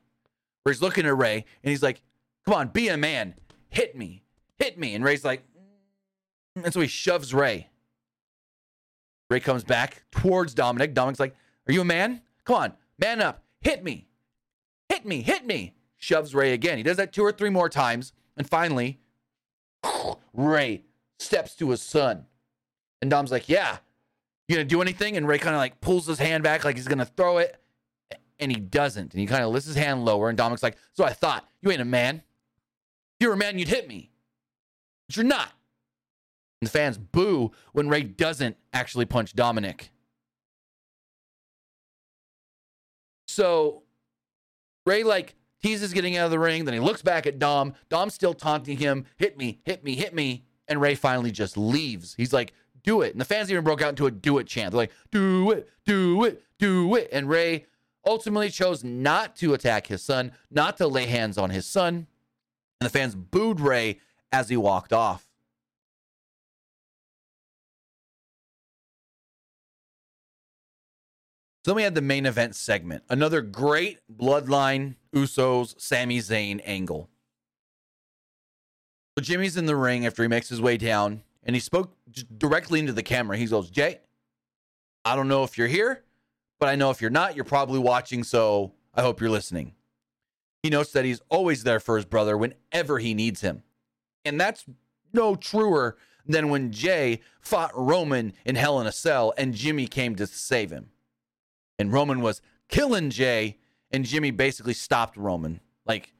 Where 0.63 0.73
he's 0.73 0.81
looking 0.81 1.05
at 1.05 1.15
Rey 1.15 1.45
and 1.63 1.69
he's 1.69 1.83
like, 1.83 2.01
Come 2.45 2.53
on, 2.53 2.67
be 2.69 2.87
a 2.89 2.97
man. 2.97 3.35
Hit 3.69 3.95
me. 3.95 4.23
Hit 4.57 4.77
me. 4.77 4.95
And 4.95 5.03
Rey's 5.03 5.25
like, 5.25 5.43
mm. 6.57 6.63
and 6.63 6.73
so 6.73 6.81
he 6.81 6.87
shoves 6.87 7.33
Rey. 7.33 7.69
Rey 9.29 9.39
comes 9.39 9.63
back 9.63 10.03
towards 10.11 10.53
Dominic. 10.53 10.93
Dominic's 10.93 11.19
like, 11.19 11.35
Are 11.67 11.73
you 11.73 11.81
a 11.81 11.85
man? 11.85 12.21
Come 12.43 12.55
on, 12.55 12.73
man 12.99 13.21
up. 13.21 13.43
Hit 13.61 13.83
me. 13.83 14.07
Hit 14.89 15.05
me. 15.05 15.21
Hit 15.21 15.45
me. 15.45 15.76
Shoves 15.97 16.35
Rey 16.35 16.53
again. 16.53 16.77
He 16.77 16.83
does 16.83 16.97
that 16.97 17.11
two 17.11 17.23
or 17.23 17.31
three 17.31 17.49
more 17.49 17.69
times. 17.69 18.13
And 18.35 18.47
finally, 18.47 18.99
Rey 20.33 20.83
steps 21.19 21.55
to 21.55 21.71
his 21.71 21.81
son. 21.81 22.25
And 23.01 23.09
Dom's 23.09 23.31
like, 23.31 23.49
Yeah, 23.49 23.77
you 24.47 24.55
gonna 24.55 24.65
do 24.65 24.81
anything? 24.81 25.17
And 25.17 25.27
Rey 25.27 25.39
kind 25.39 25.55
of 25.55 25.59
like 25.59 25.81
pulls 25.81 26.07
his 26.07 26.19
hand 26.19 26.43
back 26.43 26.63
like 26.63 26.75
he's 26.75 26.87
gonna 26.87 27.05
throw 27.05 27.37
it. 27.39 27.59
And 28.39 28.51
he 28.51 28.59
doesn't. 28.59 29.13
And 29.13 29.19
he 29.19 29.25
kind 29.25 29.43
of 29.43 29.51
lifts 29.51 29.67
his 29.67 29.75
hand 29.75 30.05
lower. 30.05 30.29
And 30.29 30.37
Dominic's 30.37 30.63
like, 30.63 30.77
So 30.93 31.03
I 31.03 31.13
thought, 31.13 31.47
you 31.61 31.71
ain't 31.71 31.81
a 31.81 31.85
man. 31.85 32.17
If 32.17 33.23
you 33.23 33.27
were 33.29 33.33
a 33.33 33.37
man, 33.37 33.57
you'd 33.57 33.67
hit 33.67 33.87
me. 33.87 34.11
But 35.07 35.17
you're 35.17 35.25
not. 35.25 35.51
And 36.61 36.67
the 36.67 36.71
fans 36.71 36.97
boo 36.97 37.51
when 37.71 37.89
Rey 37.89 38.03
doesn't 38.03 38.57
actually 38.73 39.05
punch 39.05 39.33
Dominic. 39.33 39.91
So 43.27 43.83
Rey 44.85 45.03
like 45.03 45.35
teases 45.61 45.93
getting 45.93 46.17
out 46.17 46.25
of 46.25 46.31
the 46.31 46.39
ring. 46.39 46.65
Then 46.65 46.73
he 46.73 46.79
looks 46.79 47.01
back 47.01 47.25
at 47.25 47.39
Dom. 47.39 47.73
Dom's 47.89 48.13
still 48.13 48.33
taunting 48.33 48.77
him, 48.77 49.05
hit 49.17 49.37
me, 49.37 49.59
hit 49.63 49.83
me, 49.83 49.95
hit 49.95 50.13
me. 50.13 50.43
And 50.67 50.81
Rey 50.81 50.95
finally 50.95 51.31
just 51.31 51.57
leaves. 51.57 52.13
He's 52.15 52.33
like, 52.33 52.53
do 52.83 53.01
it. 53.01 53.11
And 53.11 53.21
the 53.21 53.25
fans 53.25 53.51
even 53.51 53.63
broke 53.63 53.81
out 53.81 53.89
into 53.89 54.05
a 54.05 54.11
do 54.11 54.37
it 54.37 54.47
chant. 54.47 54.71
They're 54.71 54.79
like, 54.79 54.91
do 55.11 55.51
it, 55.51 55.69
do 55.85 56.23
it, 56.23 56.43
do 56.59 56.95
it. 56.95 57.09
And 57.11 57.29
Rey 57.29 57.65
ultimately 58.05 58.49
chose 58.49 58.83
not 58.83 59.35
to 59.37 59.53
attack 59.53 59.87
his 59.87 60.01
son, 60.01 60.31
not 60.49 60.77
to 60.77 60.87
lay 60.87 61.05
hands 61.05 61.37
on 61.37 61.49
his 61.49 61.65
son, 61.65 62.07
and 62.79 62.85
the 62.85 62.89
fans 62.89 63.15
booed 63.15 63.59
Rey 63.59 63.99
as 64.31 64.49
he 64.49 64.57
walked 64.57 64.93
off. 64.93 65.26
So 71.67 71.71
then 71.71 71.75
we 71.75 71.83
had 71.83 71.95
the 71.95 72.01
main 72.01 72.25
event 72.25 72.55
segment. 72.55 73.03
Another 73.09 73.41
great 73.41 73.99
bloodline 74.09 74.95
Usos 75.13 75.75
Sami 75.77 76.19
Zayn 76.19 76.61
angle. 76.63 77.09
So 79.17 79.21
Jimmy's 79.21 79.57
in 79.57 79.65
the 79.65 79.75
ring 79.75 80.05
after 80.05 80.21
he 80.21 80.29
makes 80.29 80.47
his 80.47 80.61
way 80.61 80.77
down 80.77 81.23
and 81.43 81.57
he 81.57 81.59
spoke 81.59 81.93
directly 82.37 82.79
into 82.79 82.93
the 82.93 83.03
camera. 83.03 83.35
He 83.35 83.47
goes, 83.47 83.69
Jay, 83.69 83.99
I 85.03 85.17
don't 85.17 85.27
know 85.27 85.43
if 85.43 85.57
you're 85.57 85.67
here, 85.67 86.05
but 86.57 86.69
I 86.69 86.77
know 86.77 86.89
if 86.89 87.01
you're 87.01 87.09
not, 87.09 87.35
you're 87.35 87.43
probably 87.43 87.79
watching. 87.79 88.23
So 88.23 88.71
I 88.95 89.01
hope 89.01 89.19
you're 89.19 89.29
listening. 89.29 89.73
He 90.63 90.69
notes 90.69 90.93
that 90.93 91.03
he's 91.03 91.19
always 91.27 91.65
there 91.65 91.81
for 91.81 91.97
his 91.97 92.05
brother 92.05 92.37
whenever 92.37 92.97
he 92.99 93.13
needs 93.13 93.41
him. 93.41 93.63
And 94.23 94.39
that's 94.39 94.63
no 95.11 95.35
truer 95.35 95.97
than 96.25 96.47
when 96.47 96.71
Jay 96.71 97.19
fought 97.41 97.71
Roman 97.75 98.31
in 98.45 98.55
Hell 98.55 98.79
in 98.79 98.87
a 98.87 98.93
Cell 98.93 99.33
and 99.37 99.53
Jimmy 99.53 99.87
came 99.87 100.15
to 100.15 100.27
save 100.27 100.71
him 100.71 100.91
and 101.79 101.91
Roman 101.93 102.21
was 102.21 102.41
killing 102.69 103.09
Jay, 103.09 103.57
and 103.91 104.05
Jimmy 104.05 104.31
basically 104.31 104.73
stopped 104.73 105.17
Roman. 105.17 105.59
Like, 105.85 106.13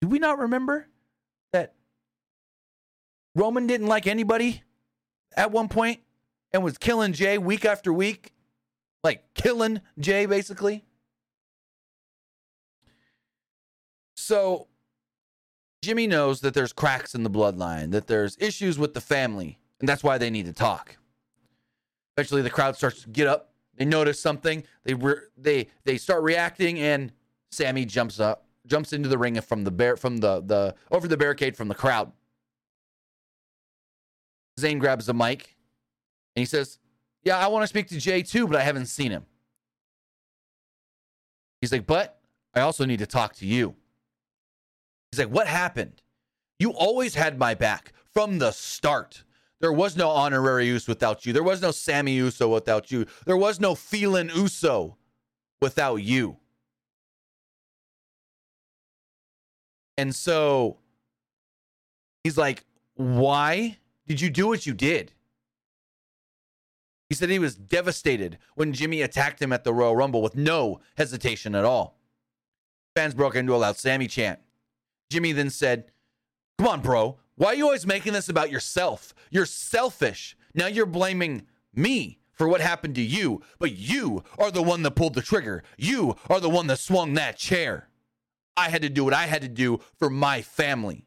do 0.00 0.08
we 0.08 0.18
not 0.18 0.38
remember 0.38 0.86
that 1.52 1.74
Roman 3.34 3.66
didn't 3.66 3.88
like 3.88 4.06
anybody 4.06 4.62
at 5.36 5.50
one 5.50 5.68
point 5.68 6.00
and 6.52 6.62
was 6.62 6.78
killing 6.78 7.12
Jay 7.12 7.38
week 7.38 7.64
after 7.64 7.92
week? 7.92 8.32
Like, 9.04 9.22
killing 9.34 9.80
Jay, 9.98 10.26
basically. 10.26 10.84
So, 14.16 14.66
Jimmy 15.82 16.06
knows 16.06 16.40
that 16.40 16.54
there's 16.54 16.72
cracks 16.72 17.14
in 17.14 17.22
the 17.22 17.30
bloodline, 17.30 17.92
that 17.92 18.06
there's 18.08 18.36
issues 18.40 18.78
with 18.78 18.94
the 18.94 19.00
family, 19.00 19.58
and 19.78 19.88
that's 19.88 20.02
why 20.02 20.18
they 20.18 20.30
need 20.30 20.46
to 20.46 20.52
talk. 20.52 20.96
Eventually, 22.16 22.42
the 22.42 22.50
crowd 22.50 22.76
starts 22.76 23.02
to 23.02 23.10
get 23.10 23.28
up 23.28 23.52
they 23.76 23.84
notice 23.84 24.18
something. 24.18 24.64
They 24.84 24.94
re- 24.94 25.26
they 25.36 25.68
they 25.84 25.98
start 25.98 26.22
reacting, 26.22 26.78
and 26.78 27.12
Sami 27.50 27.84
jumps 27.84 28.18
up, 28.20 28.46
jumps 28.66 28.92
into 28.92 29.08
the 29.08 29.18
ring 29.18 29.40
from 29.40 29.64
the 29.64 29.70
bear 29.70 29.96
from 29.96 30.18
the 30.18 30.40
the 30.40 30.74
over 30.90 31.06
the 31.06 31.16
barricade 31.16 31.56
from 31.56 31.68
the 31.68 31.74
crowd. 31.74 32.12
Zayn 34.58 34.78
grabs 34.78 35.06
the 35.06 35.14
mic, 35.14 35.56
and 36.34 36.40
he 36.40 36.46
says, 36.46 36.78
"Yeah, 37.22 37.38
I 37.38 37.48
want 37.48 37.62
to 37.62 37.66
speak 37.66 37.88
to 37.88 37.98
Jay 37.98 38.22
too, 38.22 38.46
but 38.46 38.56
I 38.56 38.62
haven't 38.62 38.86
seen 38.86 39.10
him." 39.10 39.26
He's 41.60 41.72
like, 41.72 41.86
"But 41.86 42.20
I 42.54 42.60
also 42.60 42.86
need 42.86 43.00
to 43.00 43.06
talk 43.06 43.34
to 43.36 43.46
you." 43.46 43.76
He's 45.10 45.18
like, 45.18 45.28
"What 45.28 45.46
happened? 45.46 46.02
You 46.58 46.70
always 46.70 47.14
had 47.14 47.38
my 47.38 47.54
back 47.54 47.92
from 48.12 48.38
the 48.38 48.52
start." 48.52 49.24
There 49.60 49.72
was 49.72 49.96
no 49.96 50.10
honorary 50.10 50.66
Uso 50.66 50.92
without 50.92 51.24
you. 51.24 51.32
There 51.32 51.42
was 51.42 51.62
no 51.62 51.70
Sami 51.70 52.12
Uso 52.12 52.52
without 52.52 52.90
you. 52.90 53.06
There 53.24 53.36
was 53.36 53.58
no 53.58 53.74
Phelan 53.74 54.30
Uso 54.34 54.96
without 55.62 55.96
you. 55.96 56.36
And 59.96 60.14
so 60.14 60.78
he's 62.22 62.36
like, 62.36 62.64
Why 62.94 63.78
did 64.06 64.20
you 64.20 64.28
do 64.30 64.46
what 64.46 64.66
you 64.66 64.74
did? 64.74 65.12
He 67.08 67.14
said 67.14 67.30
he 67.30 67.38
was 67.38 67.54
devastated 67.54 68.38
when 68.56 68.72
Jimmy 68.72 69.00
attacked 69.00 69.40
him 69.40 69.52
at 69.52 69.64
the 69.64 69.72
Royal 69.72 69.96
Rumble 69.96 70.22
with 70.22 70.34
no 70.34 70.80
hesitation 70.96 71.54
at 71.54 71.64
all. 71.64 71.98
Fans 72.96 73.14
broke 73.14 73.36
into 73.36 73.54
a 73.54 73.58
loud 73.58 73.76
Sami 73.76 74.08
chant. 74.08 74.40
Jimmy 75.10 75.32
then 75.32 75.50
said, 75.50 75.92
Come 76.58 76.68
on, 76.68 76.80
bro. 76.80 77.18
Why 77.36 77.48
are 77.48 77.54
you 77.54 77.64
always 77.64 77.86
making 77.86 78.14
this 78.14 78.28
about 78.28 78.50
yourself? 78.50 79.14
You're 79.30 79.46
selfish. 79.46 80.36
Now 80.54 80.66
you're 80.66 80.86
blaming 80.86 81.46
me 81.74 82.18
for 82.32 82.48
what 82.48 82.60
happened 82.60 82.94
to 82.96 83.02
you, 83.02 83.42
but 83.58 83.76
you 83.76 84.24
are 84.38 84.50
the 84.50 84.62
one 84.62 84.82
that 84.82 84.92
pulled 84.92 85.14
the 85.14 85.22
trigger. 85.22 85.62
You 85.76 86.16
are 86.28 86.40
the 86.40 86.50
one 86.50 86.66
that 86.66 86.78
swung 86.78 87.14
that 87.14 87.36
chair. 87.36 87.88
I 88.56 88.70
had 88.70 88.82
to 88.82 88.88
do 88.88 89.04
what 89.04 89.14
I 89.14 89.26
had 89.26 89.42
to 89.42 89.48
do 89.48 89.80
for 89.98 90.08
my 90.08 90.42
family. 90.42 91.06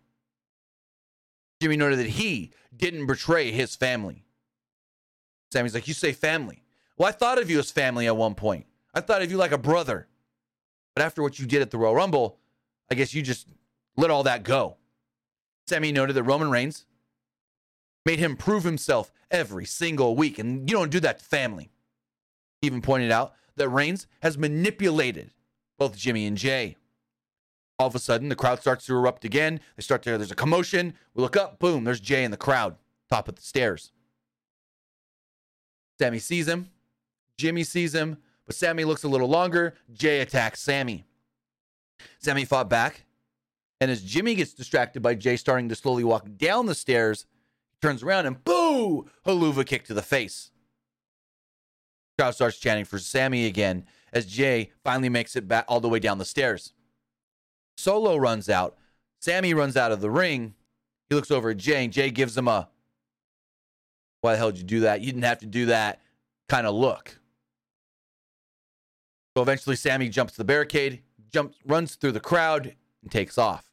Jimmy 1.62 1.78
noted 1.78 2.00
that 2.00 2.08
he 2.08 2.52
didn't 2.76 3.08
betray 3.08 3.52
his 3.52 3.76
family. 3.76 4.26
Sami's 5.52 5.74
like, 5.74 5.88
You 5.88 5.94
say 5.94 6.12
family. 6.12 6.64
Well, 6.98 7.10
I 7.10 7.12
thought 7.12 7.40
of 7.40 7.50
you 7.50 7.60
as 7.60 7.72
family 7.72 8.08
at 8.08 8.16
one 8.16 8.36
point. 8.36 8.66
I 8.94 9.02
thought 9.02 9.22
of 9.22 9.32
you 9.32 9.38
like 9.38 9.52
a 9.52 9.58
brother. 9.58 10.08
But 10.96 11.04
after 11.04 11.22
what 11.22 11.40
you 11.40 11.46
did 11.46 11.62
at 11.62 11.72
the 11.72 11.78
Royal 11.78 11.96
Rumble, 11.96 12.40
I 12.92 12.96
guess 12.96 13.14
you 13.14 13.22
just 13.22 13.48
let 13.96 14.12
all 14.12 14.24
that 14.24 14.44
go. 14.44 14.78
Sami 15.70 15.92
noted 15.92 16.14
that 16.14 16.24
Roman 16.24 16.50
Reigns 16.50 16.86
made 18.06 18.20
him 18.20 18.36
prove 18.36 18.64
himself 18.64 19.12
every 19.30 19.66
single 19.66 20.16
week, 20.16 20.40
and 20.40 20.68
you 20.70 20.76
don't 20.76 20.92
do 20.92 21.00
that 21.00 21.20
to 21.20 21.26
family. 21.26 21.70
He 22.62 22.68
even 22.68 22.82
pointed 22.82 23.12
out 23.12 23.34
that 23.56 23.70
Reigns 23.70 24.08
has 24.22 24.38
manipulated 24.38 25.32
both 25.78 25.96
Jimmy 25.96 26.26
and 26.26 26.36
Jay. 26.36 26.76
All 27.78 27.88
of 27.88 27.96
a 27.96 28.00
sudden, 28.00 28.30
the 28.30 28.36
crowd 28.36 28.60
starts 28.60 28.86
to 28.88 28.96
erupt 28.96 29.24
again. 29.24 29.62
They 29.76 29.84
start 29.84 30.02
to, 30.04 30.18
there's 30.18 30.32
a 30.32 30.36
commotion. 30.36 30.96
We 31.14 31.22
look 31.22 31.38
up, 31.38 31.60
boom, 31.60 31.84
there's 31.84 32.00
Jay 32.00 32.24
in 32.24 32.32
the 32.32 32.38
crowd, 32.38 32.76
top 33.10 33.28
of 33.28 33.36
the 33.36 33.42
stairs. 33.42 33.92
Sami 36.00 36.20
sees 36.20 36.48
him. 36.48 36.70
Jimmy 37.38 37.64
sees 37.64 37.94
him, 37.94 38.18
but 38.46 38.56
Sami 38.56 38.86
looks 38.86 39.04
a 39.04 39.08
little 39.08 39.30
longer. 39.30 39.76
Jay 39.94 40.20
attacks 40.20 40.62
Sami. 40.62 41.06
Sami 42.18 42.44
fought 42.44 42.70
back, 42.70 43.06
and 43.82 43.90
as 43.90 44.02
Jimmy 44.04 44.36
gets 44.36 44.54
distracted 44.54 45.02
by 45.02 45.16
Jay 45.16 45.38
starting 45.38 45.70
to 45.70 45.76
slowly 45.76 46.04
walk 46.04 46.28
down 46.38 46.66
the 46.66 46.76
stairs, 46.76 47.26
he 47.72 47.78
turns 47.82 48.04
around 48.04 48.26
and 48.26 48.44
boo! 48.44 49.10
Helluva 49.26 49.66
kick 49.66 49.86
to 49.86 49.94
the 49.94 50.02
face. 50.02 50.52
Crowd 52.18 52.36
starts 52.36 52.58
chanting 52.58 52.86
for 52.86 53.00
Sami 53.00 53.46
again 53.46 53.86
as 54.12 54.26
Jay 54.26 54.72
finally 54.84 55.10
makes 55.10 55.36
it 55.36 55.48
back 55.48 55.66
all 55.68 55.80
the 55.80 55.88
way 55.88 56.00
down 56.00 56.18
the 56.18 56.26
stairs. 56.26 56.74
Solo 57.78 58.18
runs 58.18 58.50
out. 58.50 58.78
Sami 59.22 59.54
runs 59.54 59.78
out 59.78 59.92
of 59.92 60.02
the 60.02 60.10
ring. 60.10 60.56
He 61.08 61.16
looks 61.16 61.32
over 61.32 61.52
at 61.52 61.58
Jay, 61.58 61.84
and 61.84 61.94
Jay 61.94 62.12
gives 62.12 62.38
him 62.38 62.48
a 62.48 62.70
why 64.22 64.34
the 64.34 64.38
hell 64.38 64.52
did 64.52 64.60
you 64.60 64.66
do 64.66 64.80
that? 64.82 65.00
You 65.00 65.08
didn't 65.08 65.24
have 65.24 65.40
to 65.40 65.46
do 65.46 65.68
that 65.68 66.02
kind 66.50 66.68
of 66.68 66.76
look. 66.76 67.20
So 69.36 69.42
eventually 69.42 69.76
Sami 69.76 70.10
jumps 70.10 70.36
the 70.36 70.44
barricade, 70.44 71.04
jumps, 71.32 71.58
runs 71.66 71.96
through 71.96 72.12
the 72.12 72.20
crowd, 72.20 72.76
and 73.02 73.12
takes 73.12 73.38
off. 73.38 73.69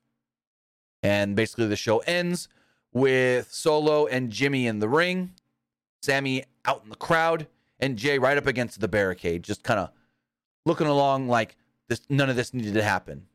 And 1.07 1.37
basically, 1.37 1.69
the 1.69 1.77
show 1.77 1.99
ends 1.99 2.49
with 2.93 3.53
Solo 3.53 4.07
and 4.09 4.29
Jimmy 4.29 4.67
in 4.67 4.81
the 4.81 4.89
ring, 4.89 5.35
Sami 6.03 6.43
out 6.65 6.83
in 6.83 6.91
the 6.91 6.97
crowd, 6.97 7.47
and 7.79 7.97
Jay 7.97 8.19
right 8.19 8.37
up 8.37 8.49
against 8.49 8.81
the 8.81 8.89
barricade, 8.89 9.45
just 9.45 9.63
kind 9.63 9.79
of 9.79 9.91
looking 10.65 10.89
along 10.89 11.29
like 11.29 11.55
this. 11.87 12.01
None 12.09 12.29
of 12.29 12.35
this 12.35 12.53
needed 12.53 12.75
to 12.75 12.83
happen. 12.83 13.29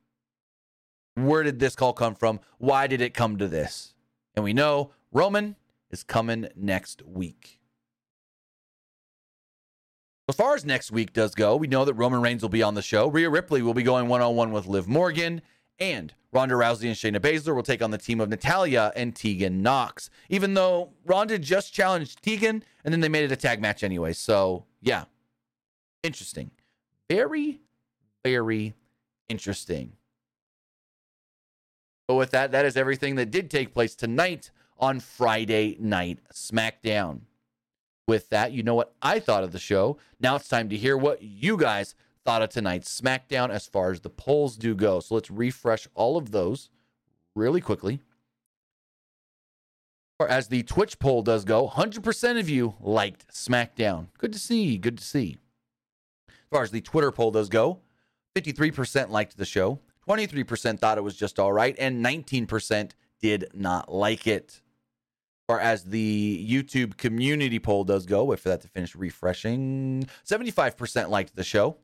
Where 1.15 1.43
did 1.43 1.59
this 1.59 1.77
call 1.77 1.93
come 1.93 2.13
from? 2.13 2.41
Why 2.57 2.87
did 2.87 2.99
it 2.99 3.13
come 3.13 3.37
to 3.37 3.47
this? 3.47 3.93
And 4.35 4.43
we 4.43 4.51
know 4.51 4.91
Roman 5.13 5.55
is 5.91 6.03
coming 6.03 6.49
next 6.57 7.01
week. 7.03 7.61
As 10.27 10.35
far 10.35 10.55
as 10.55 10.65
next 10.65 10.91
week 10.91 11.13
does 11.13 11.35
go, 11.35 11.55
we 11.55 11.67
know 11.67 11.85
that 11.85 11.93
Roman 11.93 12.21
Reigns 12.21 12.41
will 12.41 12.49
be 12.49 12.63
on 12.63 12.73
the 12.73 12.81
show. 12.81 13.07
Rhea 13.07 13.29
Ripley 13.29 13.61
will 13.61 13.73
be 13.73 13.83
going 13.83 14.09
one 14.09 14.21
on 14.21 14.35
one 14.35 14.51
with 14.51 14.67
Liv 14.67 14.89
Morgan. 14.89 15.41
And 15.81 16.13
Ronda 16.31 16.53
Rousey 16.53 16.85
and 16.85 16.95
Shayna 16.95 17.19
Baszler 17.19 17.55
will 17.55 17.63
take 17.63 17.81
on 17.81 17.89
the 17.89 17.97
team 17.97 18.21
of 18.21 18.29
Natalya 18.29 18.93
and 18.95 19.15
Tegan 19.15 19.63
Knox. 19.63 20.11
Even 20.29 20.53
though 20.53 20.91
Ronda 21.05 21.39
just 21.39 21.73
challenged 21.73 22.21
Tegan 22.21 22.63
and 22.85 22.93
then 22.93 23.01
they 23.01 23.09
made 23.09 23.23
it 23.23 23.31
a 23.31 23.35
tag 23.35 23.59
match 23.59 23.83
anyway. 23.83 24.13
So, 24.13 24.65
yeah. 24.79 25.05
Interesting. 26.03 26.51
Very, 27.09 27.61
very 28.23 28.75
interesting. 29.27 29.93
But 32.07 32.15
with 32.15 32.31
that, 32.31 32.51
that 32.51 32.65
is 32.65 32.77
everything 32.77 33.15
that 33.15 33.31
did 33.31 33.49
take 33.49 33.73
place 33.73 33.95
tonight 33.95 34.51
on 34.77 34.99
Friday 34.99 35.77
Night 35.79 36.19
SmackDown. 36.31 37.21
With 38.07 38.29
that, 38.29 38.51
you 38.51 38.61
know 38.61 38.75
what 38.75 38.93
I 39.01 39.19
thought 39.19 39.43
of 39.43 39.51
the 39.51 39.59
show. 39.59 39.97
Now 40.19 40.35
it's 40.35 40.47
time 40.47 40.69
to 40.69 40.77
hear 40.77 40.97
what 40.97 41.21
you 41.23 41.57
guys 41.57 41.95
thought 42.25 42.41
of 42.41 42.49
tonight's 42.49 42.99
SmackDown 42.99 43.49
as 43.49 43.67
far 43.67 43.91
as 43.91 44.01
the 44.01 44.09
polls 44.09 44.57
do 44.57 44.75
go. 44.75 44.99
So 44.99 45.15
let's 45.15 45.31
refresh 45.31 45.87
all 45.95 46.17
of 46.17 46.31
those 46.31 46.69
really 47.35 47.61
quickly. 47.61 48.01
Or 50.19 50.27
as 50.27 50.49
the 50.49 50.61
Twitch 50.63 50.99
poll 50.99 51.23
does 51.23 51.43
go, 51.45 51.67
100% 51.67 52.39
of 52.39 52.47
you 52.47 52.75
liked 52.79 53.33
SmackDown. 53.33 54.07
Good 54.19 54.33
to 54.33 54.39
see. 54.39 54.77
Good 54.77 54.99
to 54.99 55.03
see. 55.03 55.37
As 56.29 56.35
far 56.51 56.61
as 56.63 56.71
the 56.71 56.81
Twitter 56.81 57.11
poll 57.11 57.31
does 57.31 57.49
go, 57.49 57.79
53% 58.35 59.09
liked 59.09 59.37
the 59.37 59.45
show, 59.45 59.79
23% 60.07 60.79
thought 60.79 60.97
it 60.97 61.03
was 61.03 61.15
just 61.15 61.39
all 61.39 61.51
right, 61.51 61.75
and 61.79 62.05
19% 62.05 62.91
did 63.19 63.49
not 63.53 63.91
like 63.91 64.27
it. 64.27 64.61
As 65.49 65.55
far 65.55 65.59
as 65.59 65.83
the 65.85 66.47
YouTube 66.49 66.97
community 66.97 67.59
poll 67.59 67.83
does 67.83 68.05
go, 68.05 68.25
wait 68.25 68.39
for 68.39 68.49
that 68.49 68.61
to 68.61 68.67
finish 68.67 68.95
refreshing. 68.95 70.07
75% 70.25 71.09
liked 71.09 71.35
the 71.35 71.43
show, 71.43 71.77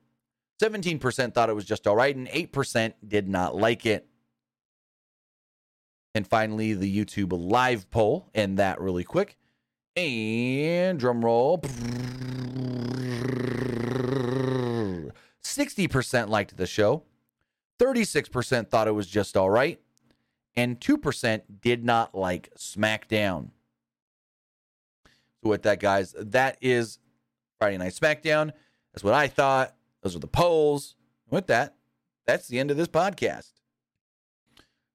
17% 0.61 1.33
thought 1.33 1.49
it 1.49 1.55
was 1.55 1.65
just 1.65 1.87
all 1.87 1.95
right, 1.95 2.15
and 2.15 2.27
8% 2.27 2.93
did 3.07 3.29
not 3.29 3.55
like 3.55 3.85
it. 3.85 4.07
And 6.15 6.27
finally, 6.27 6.73
the 6.73 7.05
YouTube 7.05 7.31
live 7.31 7.89
poll, 7.91 8.29
and 8.33 8.57
that 8.57 8.81
really 8.81 9.03
quick. 9.03 9.37
And 9.95 10.99
drum 10.99 11.23
roll. 11.23 11.61
60% 15.43 16.29
liked 16.29 16.57
the 16.57 16.67
show, 16.67 17.03
36% 17.79 18.69
thought 18.69 18.87
it 18.87 18.91
was 18.91 19.07
just 19.07 19.37
all 19.37 19.49
right, 19.49 19.79
and 20.55 20.79
2% 20.79 21.41
did 21.61 21.85
not 21.85 22.15
like 22.15 22.51
SmackDown. 22.57 23.49
So, 25.43 25.49
with 25.49 25.63
that, 25.63 25.79
guys, 25.79 26.15
that 26.17 26.57
is 26.61 26.99
Friday 27.59 27.77
Night 27.77 27.93
SmackDown. 27.93 28.51
That's 28.93 29.03
what 29.03 29.13
I 29.13 29.27
thought. 29.27 29.76
Those 30.07 30.15
are 30.15 30.19
the 30.19 30.27
polls. 30.27 30.95
with 31.29 31.47
that, 31.47 31.75
that's 32.25 32.47
the 32.47 32.59
end 32.59 32.71
of 32.71 32.77
this 32.77 32.87
podcast. 32.87 33.51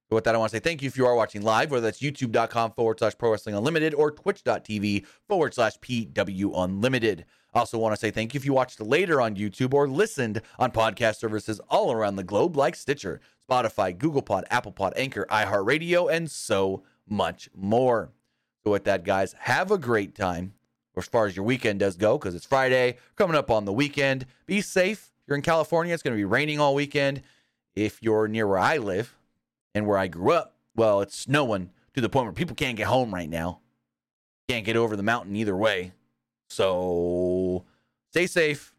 With 0.09 0.25
that, 0.25 0.35
I 0.35 0.39
want 0.39 0.51
to 0.53 0.57
say 0.57 0.61
thank 0.61 0.81
you 0.81 0.87
if 0.87 0.97
you 0.97 1.05
are 1.05 1.15
watching 1.15 1.43
live, 1.43 1.71
whether 1.71 1.83
that's 1.83 2.01
youtube.com 2.01 2.73
forward 2.73 2.99
slash 2.99 3.19
pro 3.19 3.31
wrestling 3.31 3.55
unlimited 3.55 3.93
or 3.93 4.11
twitch.tv 4.11 5.05
forward 5.29 5.53
slash 5.53 5.79
PW 5.81 6.53
Unlimited. 6.55 7.27
I 7.53 7.59
also 7.59 7.77
want 7.77 7.95
to 7.95 8.01
say 8.01 8.11
thank 8.11 8.33
you 8.33 8.39
if 8.39 8.47
you 8.47 8.55
watched 8.55 8.81
later 8.81 9.21
on 9.21 9.37
YouTube 9.37 9.75
or 9.75 9.87
listened 9.87 10.41
on 10.59 10.73
podcast 10.73 11.17
services 11.17 11.61
all 11.69 11.93
around 11.93 12.17
the 12.17 12.25
globe 12.25 12.57
like 12.57 12.75
Stitcher, 12.75 13.21
Spotify, 13.47 13.97
Google 13.97 14.23
Pod, 14.23 14.47
Apple 14.51 14.73
Pod, 14.73 14.95
Anchor, 14.97 15.27
iHeartRadio, 15.29 16.11
and 16.11 16.31
so 16.31 16.85
much 17.07 17.51
more. 17.55 18.13
So 18.65 18.71
with 18.71 18.85
that, 18.85 19.05
guys, 19.05 19.35
have 19.41 19.71
a 19.71 19.77
great 19.77 20.15
time 20.15 20.55
as 20.97 21.07
far 21.07 21.27
as 21.27 21.37
your 21.37 21.45
weekend 21.45 21.81
does 21.81 21.97
go, 21.97 22.19
because 22.19 22.35
it's 22.35 22.47
Friday, 22.47 22.99
coming 23.17 23.37
up 23.37 23.51
on 23.51 23.65
the 23.65 23.73
weekend. 23.73 24.27
Be 24.47 24.61
safe. 24.61 25.11
You're 25.27 25.37
in 25.37 25.43
California, 25.43 25.95
it's 25.95 26.03
going 26.03 26.15
to 26.15 26.21
be 26.21 26.25
raining 26.25 26.61
all 26.61 26.75
weekend. 26.75 27.23
If 27.75 28.03
you're 28.03 28.29
near 28.29 28.47
where 28.47 28.59
I 28.59 28.77
live 28.77 29.17
and 29.75 29.87
where 29.87 29.97
I 29.97 30.09
grew 30.09 30.33
up, 30.33 30.57
well, 30.75 31.01
it's 31.01 31.17
snowing 31.17 31.71
to 31.95 32.01
the 32.01 32.09
point 32.09 32.27
where 32.27 32.33
people 32.33 32.57
can't 32.57 32.77
get 32.77 32.87
home 32.87 33.15
right 33.15 33.29
now. 33.29 33.61
Can't 34.49 34.65
get 34.65 34.77
over 34.77 34.97
the 34.97 35.03
mountain 35.03 35.37
either 35.37 35.57
way. 35.57 35.93
So 36.51 37.65
stay 38.11 38.27
safe. 38.27 38.75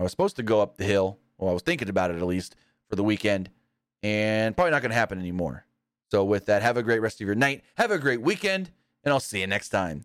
I 0.00 0.02
was 0.02 0.10
supposed 0.10 0.36
to 0.36 0.42
go 0.42 0.60
up 0.60 0.76
the 0.76 0.84
hill. 0.84 1.18
Well, 1.38 1.50
I 1.50 1.52
was 1.52 1.62
thinking 1.62 1.88
about 1.88 2.10
it 2.10 2.16
at 2.16 2.22
least 2.22 2.56
for 2.88 2.96
the 2.96 3.04
weekend, 3.04 3.50
and 4.02 4.56
probably 4.56 4.70
not 4.70 4.82
going 4.82 4.90
to 4.90 4.96
happen 4.96 5.18
anymore. 5.18 5.64
So, 6.10 6.24
with 6.24 6.46
that, 6.46 6.62
have 6.62 6.76
a 6.76 6.82
great 6.82 7.00
rest 7.00 7.20
of 7.20 7.26
your 7.26 7.34
night. 7.34 7.64
Have 7.76 7.90
a 7.90 7.98
great 7.98 8.22
weekend, 8.22 8.70
and 9.02 9.12
I'll 9.12 9.20
see 9.20 9.40
you 9.40 9.46
next 9.46 9.70
time. 9.70 10.04